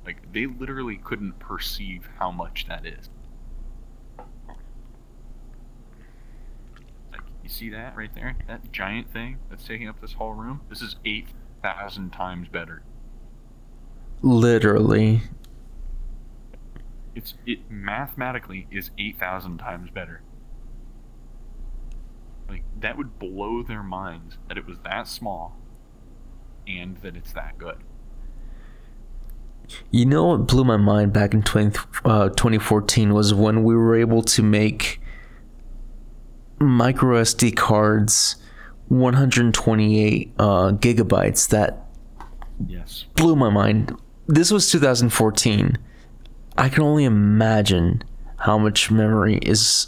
[0.06, 3.10] Like they literally couldn't perceive how much that is.
[7.12, 8.36] Like you see that right there?
[8.48, 10.62] That giant thing that's taking up this whole room?
[10.70, 11.28] This is eight
[11.62, 12.82] thousand times better.
[14.22, 15.22] Literally.
[17.16, 20.22] It's it mathematically is eight thousand times better.
[22.50, 25.58] Like that would blow their minds that it was that small
[26.68, 27.78] and that it's that good.
[29.92, 33.96] You know what blew my mind back in 20, uh, 2014 was when we were
[33.96, 35.00] able to make
[36.60, 38.38] micro SD cards
[38.88, 41.86] 128 uh, gigabytes that
[42.68, 43.06] Yes.
[43.16, 43.96] blew my mind
[44.28, 45.76] this was 2014.
[46.56, 48.04] I can only imagine
[48.38, 49.88] how much memory is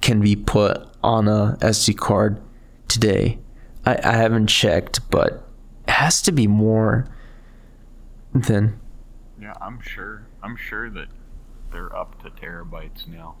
[0.00, 2.40] can be put on a SD card
[2.88, 3.38] today.
[3.84, 5.46] I, I haven't checked, but
[5.86, 7.06] it has to be more
[8.34, 8.78] than
[9.40, 10.26] Yeah, I'm sure.
[10.42, 11.08] I'm sure that
[11.72, 13.36] they're up to terabytes now.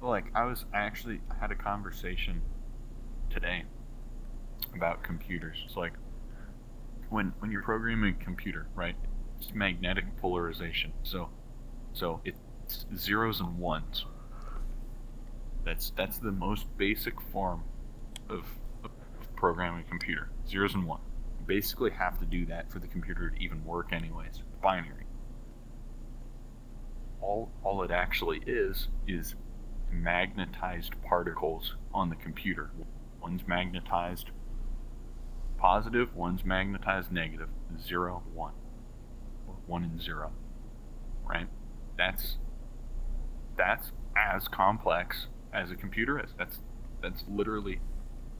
[0.00, 2.40] Like I was, I actually had a conversation
[3.30, 3.64] today
[4.74, 5.56] about computers.
[5.66, 5.92] It's like
[7.10, 8.94] when when you're programming a computer, right?
[9.40, 10.92] It's magnetic polarization.
[11.02, 11.30] So
[11.92, 14.04] so it's zeros and ones.
[15.64, 17.64] That's that's the most basic form
[18.28, 18.44] of,
[19.36, 20.30] programming a computer.
[20.48, 21.00] Zeros and one.
[21.38, 24.42] You basically have to do that for the computer to even work anyways.
[24.60, 25.04] Binary.
[27.20, 29.36] All all it actually is is
[29.92, 32.70] magnetized particles on the computer.
[33.22, 34.30] One's magnetized
[35.58, 37.48] positive, one's magnetized negative.
[37.80, 38.54] Zero, one.
[39.46, 40.32] Or one and zero.
[41.24, 41.46] Right?
[41.96, 42.38] That's
[43.56, 46.30] that's as complex as a computer is.
[46.38, 46.58] That's
[47.02, 47.80] that's literally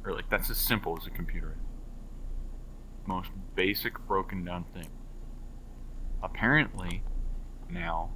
[0.05, 1.64] or like that's as simple as a computer is.
[3.06, 4.89] Most basic broken down thing.
[6.22, 7.02] Apparently
[7.70, 8.10] now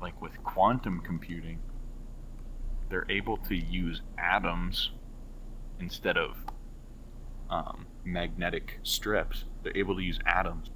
[0.00, 1.60] like with quantum computing,
[2.90, 4.90] they're able to use atoms
[5.80, 6.36] instead of
[7.48, 9.44] um, magnetic strips.
[9.62, 10.68] They're able to use atoms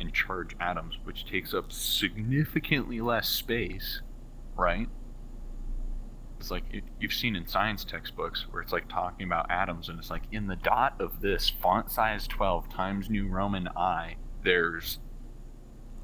[0.00, 4.00] and charge atoms, which takes up significantly less space,
[4.60, 4.88] right?
[6.38, 9.98] It's like it, you've seen in science textbooks where it's like talking about atoms, and
[9.98, 14.98] it's like in the dot of this font size 12 times New Roman I, there's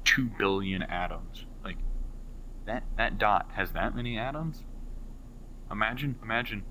[0.05, 1.45] 2 billion atoms.
[1.63, 1.77] Like
[2.65, 4.63] that that dot has that many atoms
[5.71, 6.63] imagine imagine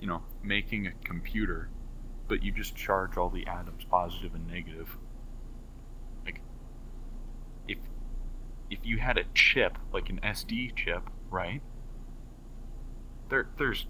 [0.00, 1.68] you know making a computer
[2.28, 4.96] but you just charge all the atoms positive and negative
[6.24, 6.40] like
[7.68, 7.78] if
[8.70, 11.62] if you had a chip like an sd chip right
[13.28, 13.86] there there's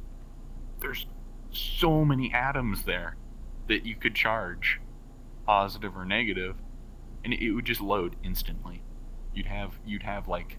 [0.81, 1.07] there's
[1.51, 3.17] so many atoms there
[3.69, 4.81] that you could charge
[5.47, 6.57] positive or negative
[7.25, 8.83] and it would just load instantly
[9.35, 10.59] you'd have you'd have like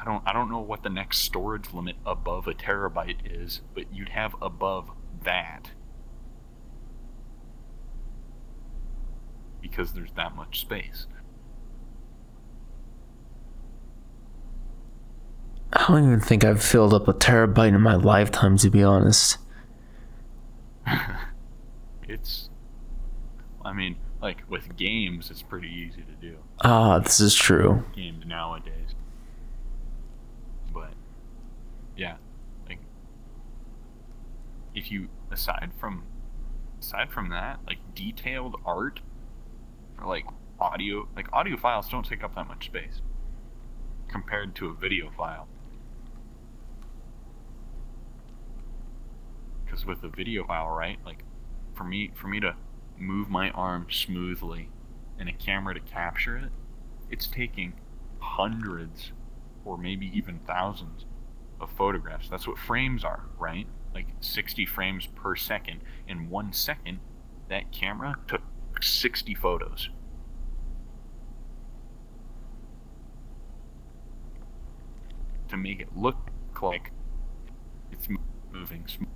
[0.00, 3.92] I don't I don't know what the next storage limit above a terabyte is, but
[3.92, 4.90] you'd have above
[5.24, 5.72] that.
[9.60, 11.06] Because there's that much space.
[15.80, 19.38] I don't even think I've filled up a terabyte in my lifetime, to be honest.
[22.08, 22.50] it's
[23.64, 26.36] I mean, like with games it's pretty easy to do.
[26.62, 27.82] Ah, this is true.
[27.94, 28.94] Games nowadays.
[30.72, 30.92] But
[31.96, 32.16] yeah,
[32.68, 32.80] like
[34.74, 36.04] if you aside from
[36.78, 39.00] aside from that, like detailed art
[39.98, 40.26] or like
[40.58, 43.00] audio, like audio files don't take up that much space
[44.08, 45.48] compared to a video file.
[49.70, 50.98] Because with a video file, right?
[51.06, 51.22] Like
[51.74, 52.56] for me, for me to
[52.98, 54.68] move my arm smoothly
[55.16, 56.50] and a camera to capture it,
[57.08, 57.74] it's taking
[58.18, 59.12] hundreds
[59.64, 61.06] or maybe even thousands
[61.60, 62.28] of photographs.
[62.28, 63.68] That's what frames are, right?
[63.94, 65.82] Like 60 frames per second.
[66.08, 66.98] In one second,
[67.48, 68.42] that camera took
[68.80, 69.88] 60 photos.
[75.48, 76.16] To make it look
[76.60, 76.90] like
[77.92, 78.08] it's
[78.52, 79.08] moving smooth.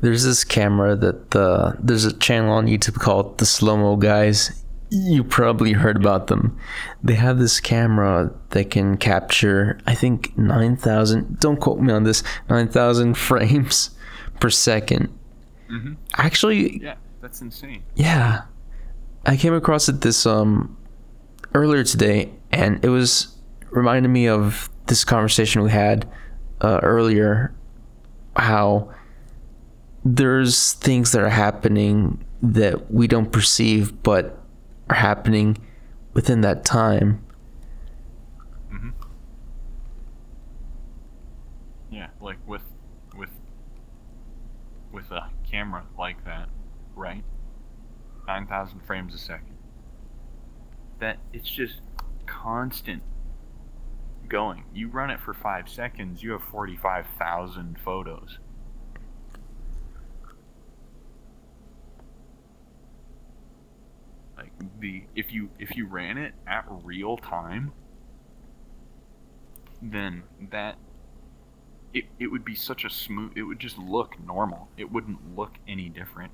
[0.00, 4.64] There's this camera that the there's a channel on YouTube called the Slow Mo Guys.
[4.90, 6.58] You probably heard about them.
[7.02, 12.22] They have this camera that can capture, I think, 9,000, don't quote me on this,
[12.50, 13.90] 9,000 frames
[14.40, 15.08] per 2nd
[15.70, 15.92] Mm-hmm.
[16.18, 17.82] Actually, Yeah, that's insane.
[17.94, 18.42] yeah.
[19.24, 20.76] I came across it this um
[21.54, 23.38] earlier today and it was
[23.70, 26.06] reminded me of this conversation we had
[26.60, 27.54] uh, earlier
[28.36, 28.90] how
[30.04, 34.38] there's things that are happening that we don't perceive but
[34.90, 35.56] are happening
[36.12, 37.24] within that time.
[38.72, 38.90] Mm-hmm.
[41.90, 42.62] Yeah, like with
[43.16, 43.30] with
[44.90, 46.48] with a camera like that,
[46.96, 47.22] right?
[48.26, 49.56] Nine thousand frames a second.
[50.98, 51.80] That it's just
[52.26, 53.02] constant
[54.28, 54.64] going.
[54.74, 58.38] You run it for five seconds, you have forty-five thousand photos.
[64.42, 67.72] Like the if you if you ran it at real time,
[69.80, 70.78] then that
[71.94, 74.68] it, it would be such a smooth it would just look normal.
[74.76, 76.32] It wouldn't look any different.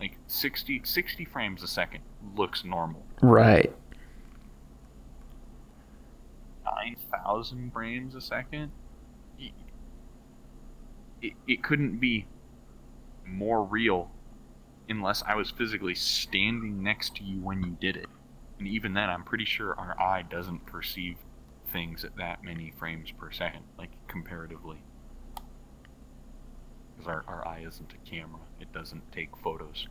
[0.00, 2.00] Like 60 60 frames a second
[2.34, 3.04] looks normal.
[3.20, 3.74] Right.
[6.64, 8.72] 9000 frames a second?
[11.22, 12.26] It, it couldn't be
[13.26, 14.10] more real
[14.88, 18.06] unless i was physically standing next to you when you did it.
[18.58, 21.16] And even then i'm pretty sure our eye doesn't perceive
[21.72, 24.78] things at that many frames per second like comparatively.
[26.96, 28.40] Because our, our eye isn't a camera.
[28.60, 29.86] It doesn't take photos.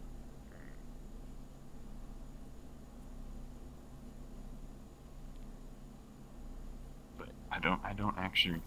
[7.18, 8.62] But I don't I don't actually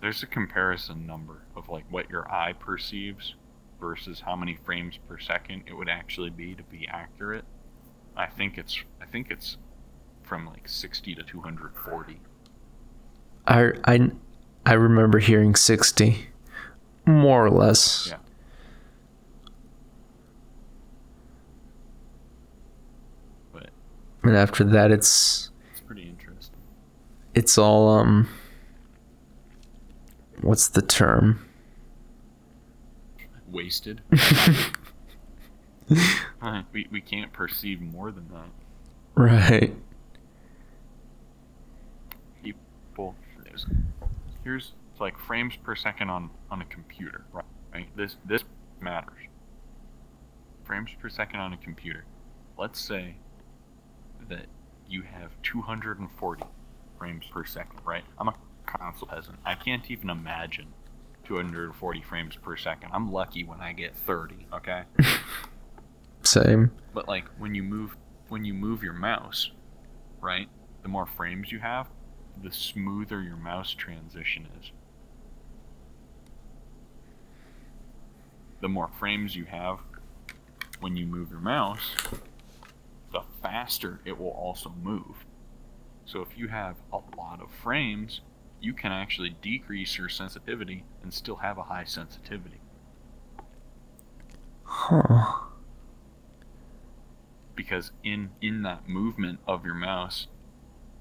[0.00, 3.34] there's a comparison number of like what your eye perceives
[3.80, 7.44] versus how many frames per second it would actually be to be accurate.
[8.16, 9.58] I think it's I think it's
[10.22, 12.20] from like 60 to 240.
[13.46, 14.10] I I
[14.64, 16.26] I remember hearing 60
[17.06, 18.08] more or less.
[18.08, 18.16] Yeah.
[23.52, 23.70] But
[24.22, 26.56] And after that it's it's pretty interesting.
[27.34, 28.28] it's all um
[30.40, 31.45] what's the term?
[33.56, 34.02] Wasted.
[36.72, 38.50] We we can't perceive more than that.
[39.14, 39.74] Right.
[42.42, 43.14] people
[43.44, 43.66] there's,
[44.44, 48.44] here's like frames per second on on a computer right, right this this
[48.80, 49.18] matters
[50.64, 52.04] frames per second on a computer
[52.58, 53.16] let's say
[54.28, 54.46] that
[54.88, 56.44] you have 240
[56.98, 58.34] frames per second right i'm a
[58.66, 60.66] console peasant i can't even imagine
[61.26, 64.82] 240 frames per second i'm lucky when i get 30 okay
[66.22, 66.72] Same.
[66.92, 67.96] but like when you move
[68.28, 69.50] when you move your mouse,
[70.20, 70.48] right?
[70.82, 71.88] The more frames you have,
[72.42, 74.70] the smoother your mouse transition is.
[78.60, 79.78] The more frames you have
[80.80, 81.94] when you move your mouse,
[83.12, 85.24] the faster it will also move.
[86.04, 88.20] So if you have a lot of frames,
[88.66, 92.60] you can actually decrease your sensitivity and still have a high sensitivity.
[94.64, 95.44] Huh.
[97.54, 100.26] because in in that movement of your mouse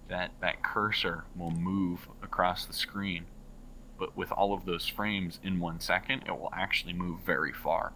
[0.07, 3.25] that that cursor will move across the screen
[3.97, 7.91] but with all of those frames in one second it will actually move very far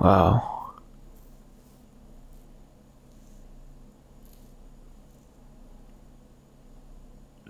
[0.00, 0.55] Wow.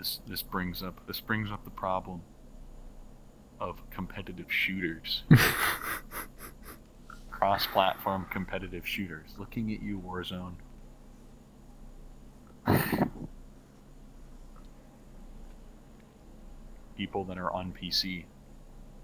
[0.07, 2.21] This this brings up this brings up the problem
[3.59, 5.25] of competitive shooters.
[7.31, 9.31] Cross-platform competitive shooters.
[9.39, 10.55] Looking at you warzone.
[16.97, 18.27] People that are on pc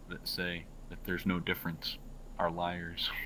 [0.09, 1.99] that say that there's no difference
[2.39, 3.11] are liars.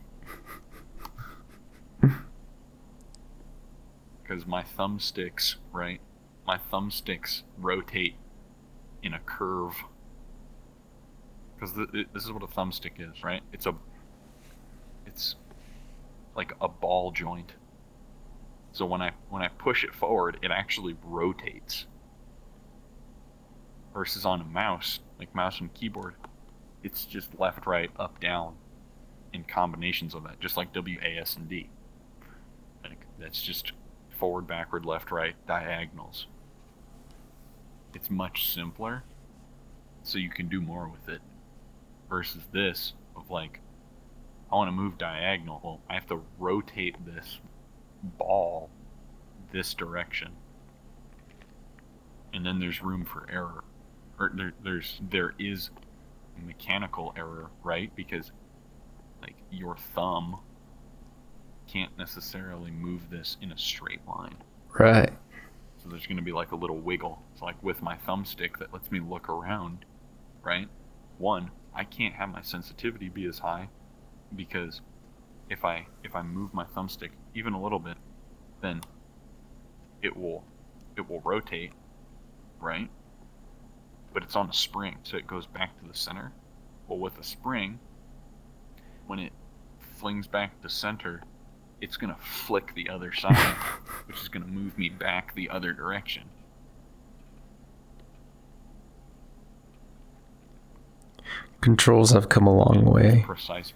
[4.22, 6.00] Because my thumbsticks right
[6.46, 8.16] my thumbsticks rotate
[9.02, 9.74] in a curve.
[11.54, 13.42] Because th- th- this is what a thumbstick is right?
[13.52, 13.74] It's a
[15.06, 15.36] it's
[16.36, 17.54] like a ball joint.
[18.72, 21.86] So when i when i push it forward it actually rotates
[23.94, 26.14] versus on a mouse like mouse and keyboard
[26.82, 28.54] it's just left right up down
[29.32, 31.70] in combinations of that just like w a s and d.
[32.84, 33.72] Like that's just
[34.10, 36.26] forward backward left right diagonals
[37.96, 39.02] it's much simpler
[40.02, 41.22] so you can do more with it
[42.10, 43.60] versus this of like
[44.52, 45.60] I want to move diagonal.
[45.64, 47.40] Well I have to rotate this
[48.02, 48.68] ball
[49.50, 50.32] this direction.
[52.34, 53.64] And then there's room for error.
[54.18, 55.70] Or there, there's there is
[56.44, 57.90] mechanical error right?
[57.96, 58.30] Because
[59.22, 60.38] like your thumb
[61.66, 64.36] can't necessarily move this in a straight line.
[64.78, 65.14] Right.
[65.82, 67.22] so there's going to be like a little wiggle.
[67.36, 69.84] It's like with my thumbstick that lets me look around,
[70.42, 70.70] right?
[71.18, 73.68] One, I can't have my sensitivity be as high
[74.34, 74.80] because
[75.50, 77.98] if I if I move my thumbstick even a little bit,
[78.62, 78.80] then
[80.00, 80.44] it will
[80.96, 81.74] it will rotate,
[82.58, 82.88] right?
[84.14, 86.32] But it's on a spring, so it goes back to the center.
[86.88, 87.80] Well, with a spring,
[89.06, 89.34] when it
[89.98, 91.22] flings back to center,
[91.82, 93.36] it's gonna flick the other side,
[94.06, 96.30] which is gonna move me back the other direction.
[101.60, 103.22] Controls have come a long way.
[103.26, 103.72] Precise.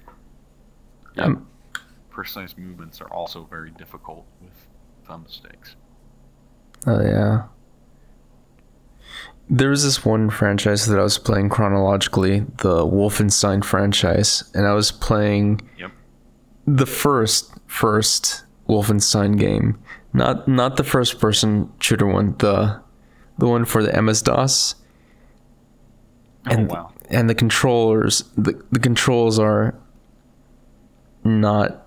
[1.19, 1.47] Um,
[2.11, 4.53] precise movements are also very difficult with
[5.09, 5.75] thumbsticks.
[6.87, 7.45] Oh yeah.
[9.49, 14.75] There was this one franchise that I was playing chronologically, the Wolfenstein franchise, and I
[14.75, 15.91] was playing Yep.
[16.67, 19.77] the first first Wolfenstein game,
[20.13, 22.81] not not the first person shooter one, the
[23.39, 24.77] the one for the MS DOS,
[26.47, 26.93] and oh wow.
[27.11, 29.75] And the controllers the, the controls are
[31.25, 31.87] not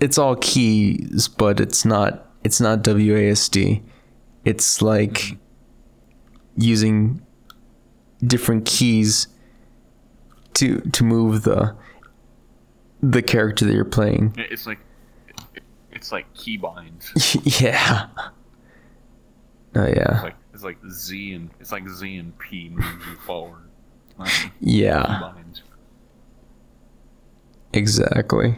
[0.00, 3.82] it's all keys but it's not it's not WASD
[4.44, 5.36] it's like
[6.56, 7.22] using
[8.26, 9.28] different keys
[10.54, 11.74] to to move the
[13.02, 14.34] the character that you're playing.
[14.36, 14.78] It's like
[15.92, 17.10] it's like keybinds.
[17.60, 18.06] yeah.
[19.74, 20.22] Oh yeah.
[20.22, 23.68] Like it's like Z and it's like Z and P moving you forward.
[24.18, 25.60] Like yeah keybinds.
[27.72, 28.56] exactly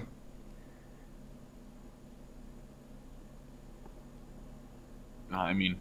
[5.51, 5.81] I mean,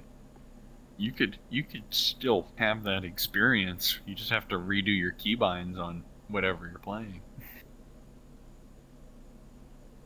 [0.98, 4.00] you could you could still have that experience.
[4.06, 7.22] You just have to redo your keybinds on whatever you're playing.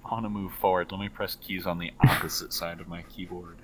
[0.06, 0.91] I want to move forward.
[0.91, 3.57] Let me press keys on the opposite side of my keyboard.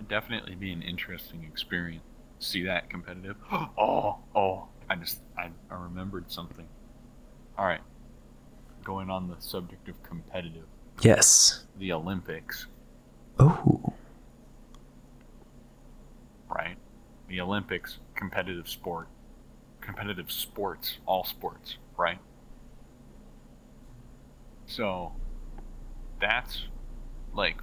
[0.00, 2.02] Would definitely be an interesting experience.
[2.38, 3.36] See that competitive?
[3.52, 4.68] Oh, oh!
[4.88, 6.66] I just I, I remembered something.
[7.58, 7.82] All right,
[8.82, 10.64] going on the subject of competitive,
[11.02, 12.66] yes the Olympics,
[13.38, 13.92] oh
[16.48, 16.76] right?
[17.28, 19.08] The Olympics, competitive sport,
[19.80, 22.18] competitive sports, all sports, right?
[24.66, 25.12] So
[26.20, 26.64] that's
[27.34, 27.58] like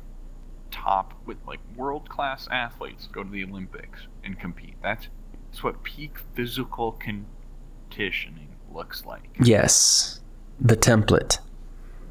[0.83, 4.75] top with like world class athletes go to the Olympics and compete.
[4.81, 5.07] That's
[5.49, 9.29] that's what peak physical conditioning looks like.
[9.41, 10.19] yes
[10.59, 11.39] the template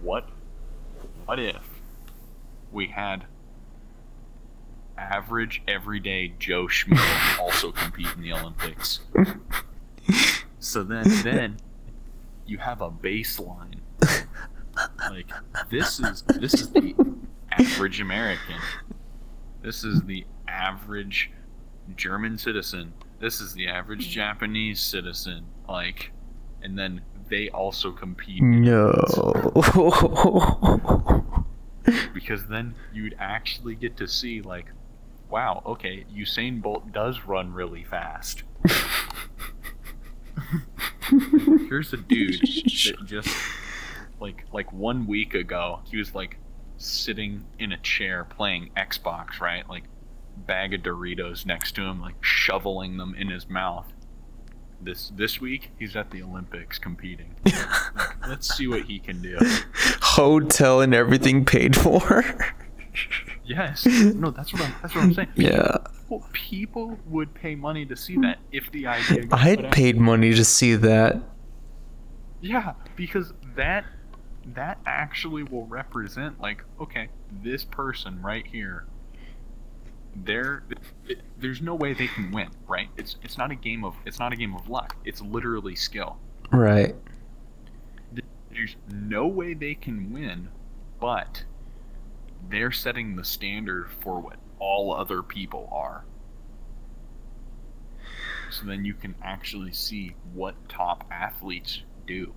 [0.02, 0.28] what
[1.26, 1.68] what if
[2.72, 3.24] we had
[4.98, 9.01] average everyday Joe Schmo also compete in the Olympics?
[10.59, 11.56] So then then
[12.47, 13.80] you have a baseline.
[15.09, 15.30] Like
[15.70, 16.94] this is this is the
[17.59, 18.57] average American.
[19.62, 21.31] This is the average
[21.97, 22.93] German citizen.
[23.19, 25.47] This is the average Japanese citizen.
[25.69, 26.12] Like
[26.62, 28.93] and then they also compete no
[32.15, 34.66] because then you'd actually get to see like
[35.31, 38.43] wow okay usain bolt does run really fast
[41.69, 43.28] here's a dude that just
[44.20, 46.39] like like one week ago he was like
[46.78, 49.85] sitting in a chair playing xbox right like
[50.36, 53.86] bag of doritos next to him like shoveling them in his mouth
[54.81, 59.39] this this week he's at the olympics competing like, let's see what he can do
[60.03, 62.23] hotel and everything paid for
[63.44, 63.86] Yes.
[63.86, 64.74] No, that's what I'm.
[64.82, 65.28] That's what I'm saying.
[65.36, 65.77] yeah
[66.07, 69.24] People, people would pay money to see that if the idea.
[69.32, 71.20] i'd paid money to see that
[72.40, 73.85] Yeah, because that
[74.55, 77.09] that actually will represent like okay,
[77.43, 78.86] this person right here.
[80.18, 80.62] There,
[81.39, 82.89] there's no way they can win, right?
[82.97, 84.97] It's it's not a game of it's not a game of luck.
[85.05, 86.16] It's literally skill.
[86.51, 86.94] right
[88.51, 90.48] There's no way they can win,
[91.01, 91.44] but
[92.48, 96.05] they're setting the standard for what all other people are.
[98.51, 102.32] So then you can actually see what top athletes do.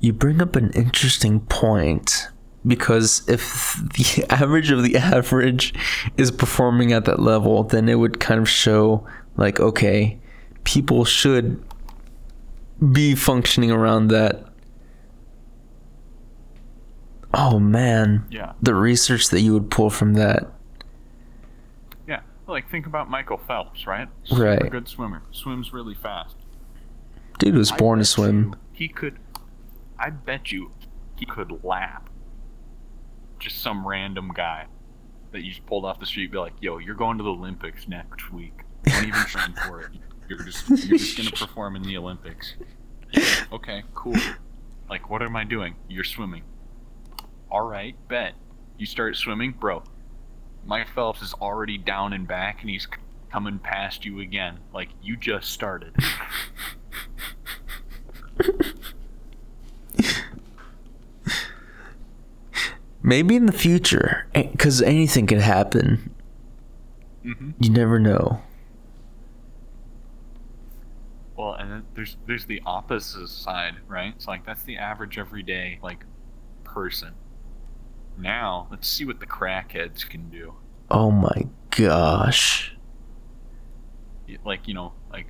[0.00, 2.28] You bring up an interesting point
[2.66, 5.74] because if the average of the average
[6.16, 9.06] is performing at that level, then it would kind of show
[9.36, 10.18] like, okay,
[10.64, 11.62] people should
[12.92, 14.46] be functioning around that.
[17.32, 18.52] Oh man, Yeah.
[18.62, 20.52] the research that you would pull from that.
[22.06, 22.20] Yeah.
[22.46, 24.08] Like think about Michael Phelps, right?
[24.32, 24.70] Right.
[24.70, 25.22] Good swimmer.
[25.32, 26.36] Swims really fast.
[27.40, 28.50] Dude was born to swim.
[28.50, 29.18] you He could
[30.04, 30.70] I bet you
[31.16, 32.10] he could lap
[33.38, 34.66] just some random guy
[35.32, 37.88] that you just pulled off the street be like, yo, you're going to the Olympics
[37.88, 38.52] next week.
[38.82, 39.92] Don't even train for it.
[40.28, 42.54] You're just you're just gonna perform in the Olympics.
[43.50, 44.16] Okay, cool.
[44.90, 45.74] Like what am I doing?
[45.88, 46.42] You're swimming.
[47.50, 48.34] Alright, bet.
[48.76, 49.84] You start swimming, bro.
[50.66, 52.86] Mike Phelps is already down and back and he's
[53.32, 54.58] coming past you again.
[54.74, 55.96] Like you just started.
[63.06, 66.14] Maybe in the future, eh, because anything can happen.
[67.22, 67.50] Mm-hmm.
[67.60, 68.40] You never know.
[71.36, 74.14] Well, and there's there's the opposite side, right?
[74.16, 76.06] It's like that's the average everyday like
[76.64, 77.12] person.
[78.16, 80.54] Now let's see what the crackheads can do.
[80.90, 82.74] Oh my gosh!
[84.46, 85.26] Like you know, like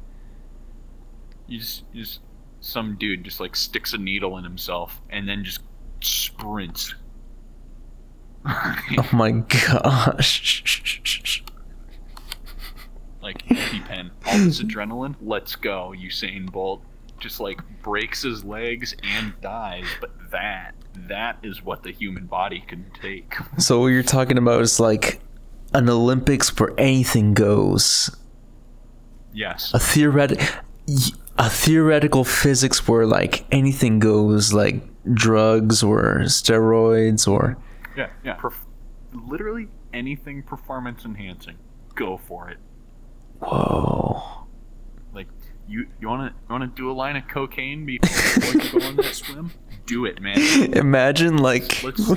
[1.48, 2.20] you just you just
[2.60, 5.62] some dude just like sticks a needle in himself and then just
[6.00, 6.94] sprints
[8.46, 11.42] oh my gosh.
[13.22, 16.82] like EpiPen, all this adrenaline, let's go, Usain Bolt.
[17.20, 22.64] Just like breaks his legs and dies, but that that is what the human body
[22.66, 23.34] can take.
[23.58, 25.20] So what you're talking about is like
[25.72, 28.14] an Olympics where anything goes.
[29.32, 29.72] Yes.
[29.74, 30.40] A theoretic
[31.38, 37.56] a theoretical physics where like anything goes like drugs or steroids or
[37.96, 38.36] yeah yeah.
[38.36, 38.66] Perf-
[39.12, 41.56] literally anything performance enhancing
[41.94, 42.58] go for it.
[43.40, 44.46] Whoa.
[45.12, 45.28] Like
[45.68, 48.86] you you want to you want to do a line of cocaine before you go
[48.86, 49.52] on that swim?
[49.86, 50.38] Do it man.
[50.74, 52.08] Imagine like let's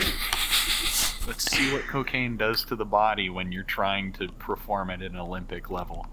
[1.28, 5.18] let's see what cocaine does to the body when you're trying to perform at an
[5.18, 6.08] olympic level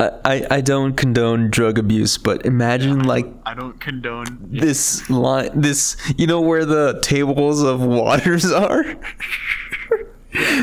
[0.00, 5.50] I, I don't condone drug abuse, but imagine I like I don't condone this line.
[5.60, 8.96] This you know where the tables of waters are.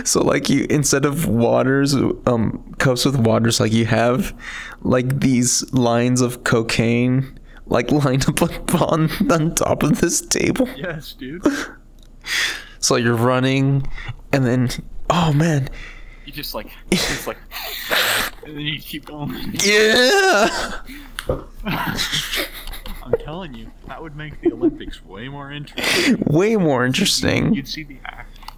[0.03, 1.93] so like you instead of waters,
[2.25, 4.35] um, cups with waters, like you have
[4.81, 8.41] like these lines of cocaine, like lined up
[8.81, 10.67] on on top of this table.
[10.75, 11.45] Yes, dude.
[12.79, 13.87] so you're running,
[14.33, 14.69] and then
[15.11, 15.69] oh man,
[16.25, 17.37] you just like it's like
[18.47, 19.53] and then you keep going.
[19.61, 20.79] Yeah.
[21.27, 26.23] I'm telling you, that would make the Olympics way more interesting.
[26.27, 27.53] Way more interesting.
[27.53, 27.97] You'd see the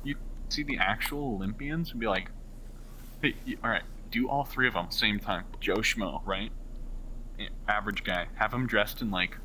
[0.03, 0.17] you'd
[0.49, 2.29] see the actual Olympians and be like,
[3.21, 3.33] hey,
[3.63, 5.45] all right, do all three of them same time.
[5.59, 6.51] Joe Schmo, right?
[7.67, 8.27] Average guy.
[8.35, 9.37] Have him dressed in like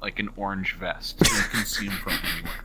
[0.00, 2.64] like an orange vest, so you can see him from anywhere.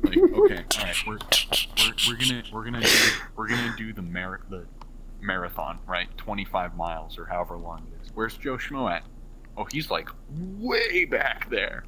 [0.00, 4.02] Like, okay, all right, we're, we're, we're gonna we're gonna do we're gonna do the
[4.02, 4.64] merit the
[5.20, 6.08] marathon, right?
[6.16, 8.10] 25 miles or however long it is.
[8.14, 9.04] Where's Joe Schmo at?
[9.56, 11.84] Oh, he's like way back there.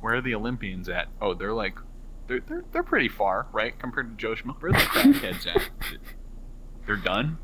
[0.00, 1.08] Where are the Olympians at?
[1.20, 1.78] Oh, they're like,
[2.26, 3.78] they're, they're, they're pretty far, right?
[3.78, 4.60] Compared to Joe Schmo.
[4.60, 5.70] Where are the crackheads at?
[6.86, 7.36] They're done?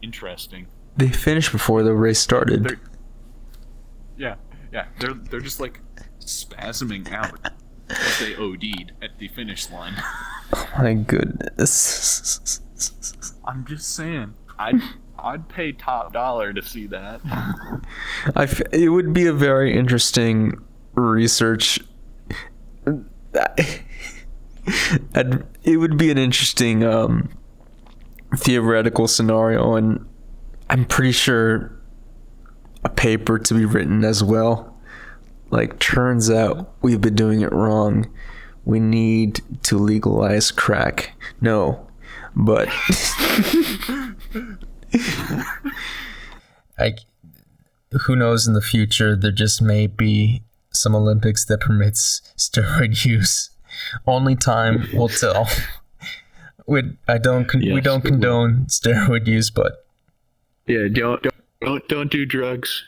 [0.00, 0.66] Interesting.
[0.96, 2.64] They finished before the race started.
[2.64, 2.80] They're,
[4.16, 4.36] yeah,
[4.72, 4.86] yeah.
[4.98, 5.80] They're, they're just like
[6.20, 7.38] spasming out
[7.90, 9.94] as they OD'd at the finish line.
[10.54, 12.62] oh my goodness.
[13.44, 14.34] I'm just saying.
[14.58, 14.80] I'd
[15.18, 17.20] I'd pay top dollar to see that.
[18.36, 20.54] I f- it would be a very interesting
[20.94, 21.80] research.
[25.14, 27.28] it would be an interesting um,
[28.36, 30.06] theoretical scenario, and
[30.68, 31.72] I'm pretty sure
[32.84, 34.76] a paper to be written as well.
[35.50, 38.10] Like, turns out we've been doing it wrong.
[38.64, 41.12] We need to legalize crack.
[41.40, 41.85] No,
[42.36, 42.68] but
[46.78, 46.94] I,
[48.04, 53.50] who knows in the future there just may be some Olympics that permits steroid use.
[54.06, 55.48] Only time will tell.
[56.66, 58.66] we I don't con- yes, we don't condone will.
[58.66, 59.86] steroid use, but
[60.66, 61.24] yeah, don't
[61.62, 62.84] don't don't do drugs.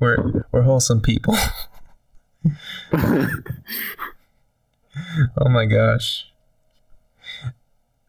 [0.00, 1.36] We're we're wholesome people.
[2.92, 3.28] oh
[5.48, 6.31] my gosh.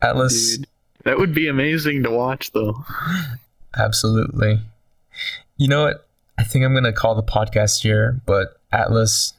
[0.03, 0.67] Atlas Dude,
[1.03, 2.83] that would be amazing to watch though.
[3.77, 4.59] Absolutely.
[5.57, 6.07] You know what?
[6.37, 9.33] I think I'm going to call the podcast here, but Atlas,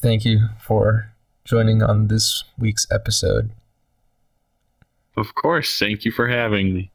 [0.00, 1.12] thank you for
[1.44, 3.50] joining on this week's episode.
[5.16, 5.78] Of course.
[5.78, 6.90] Thank you for having me.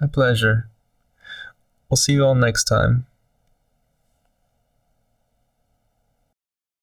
[0.00, 0.68] My pleasure.
[1.88, 3.06] We'll see you all next time.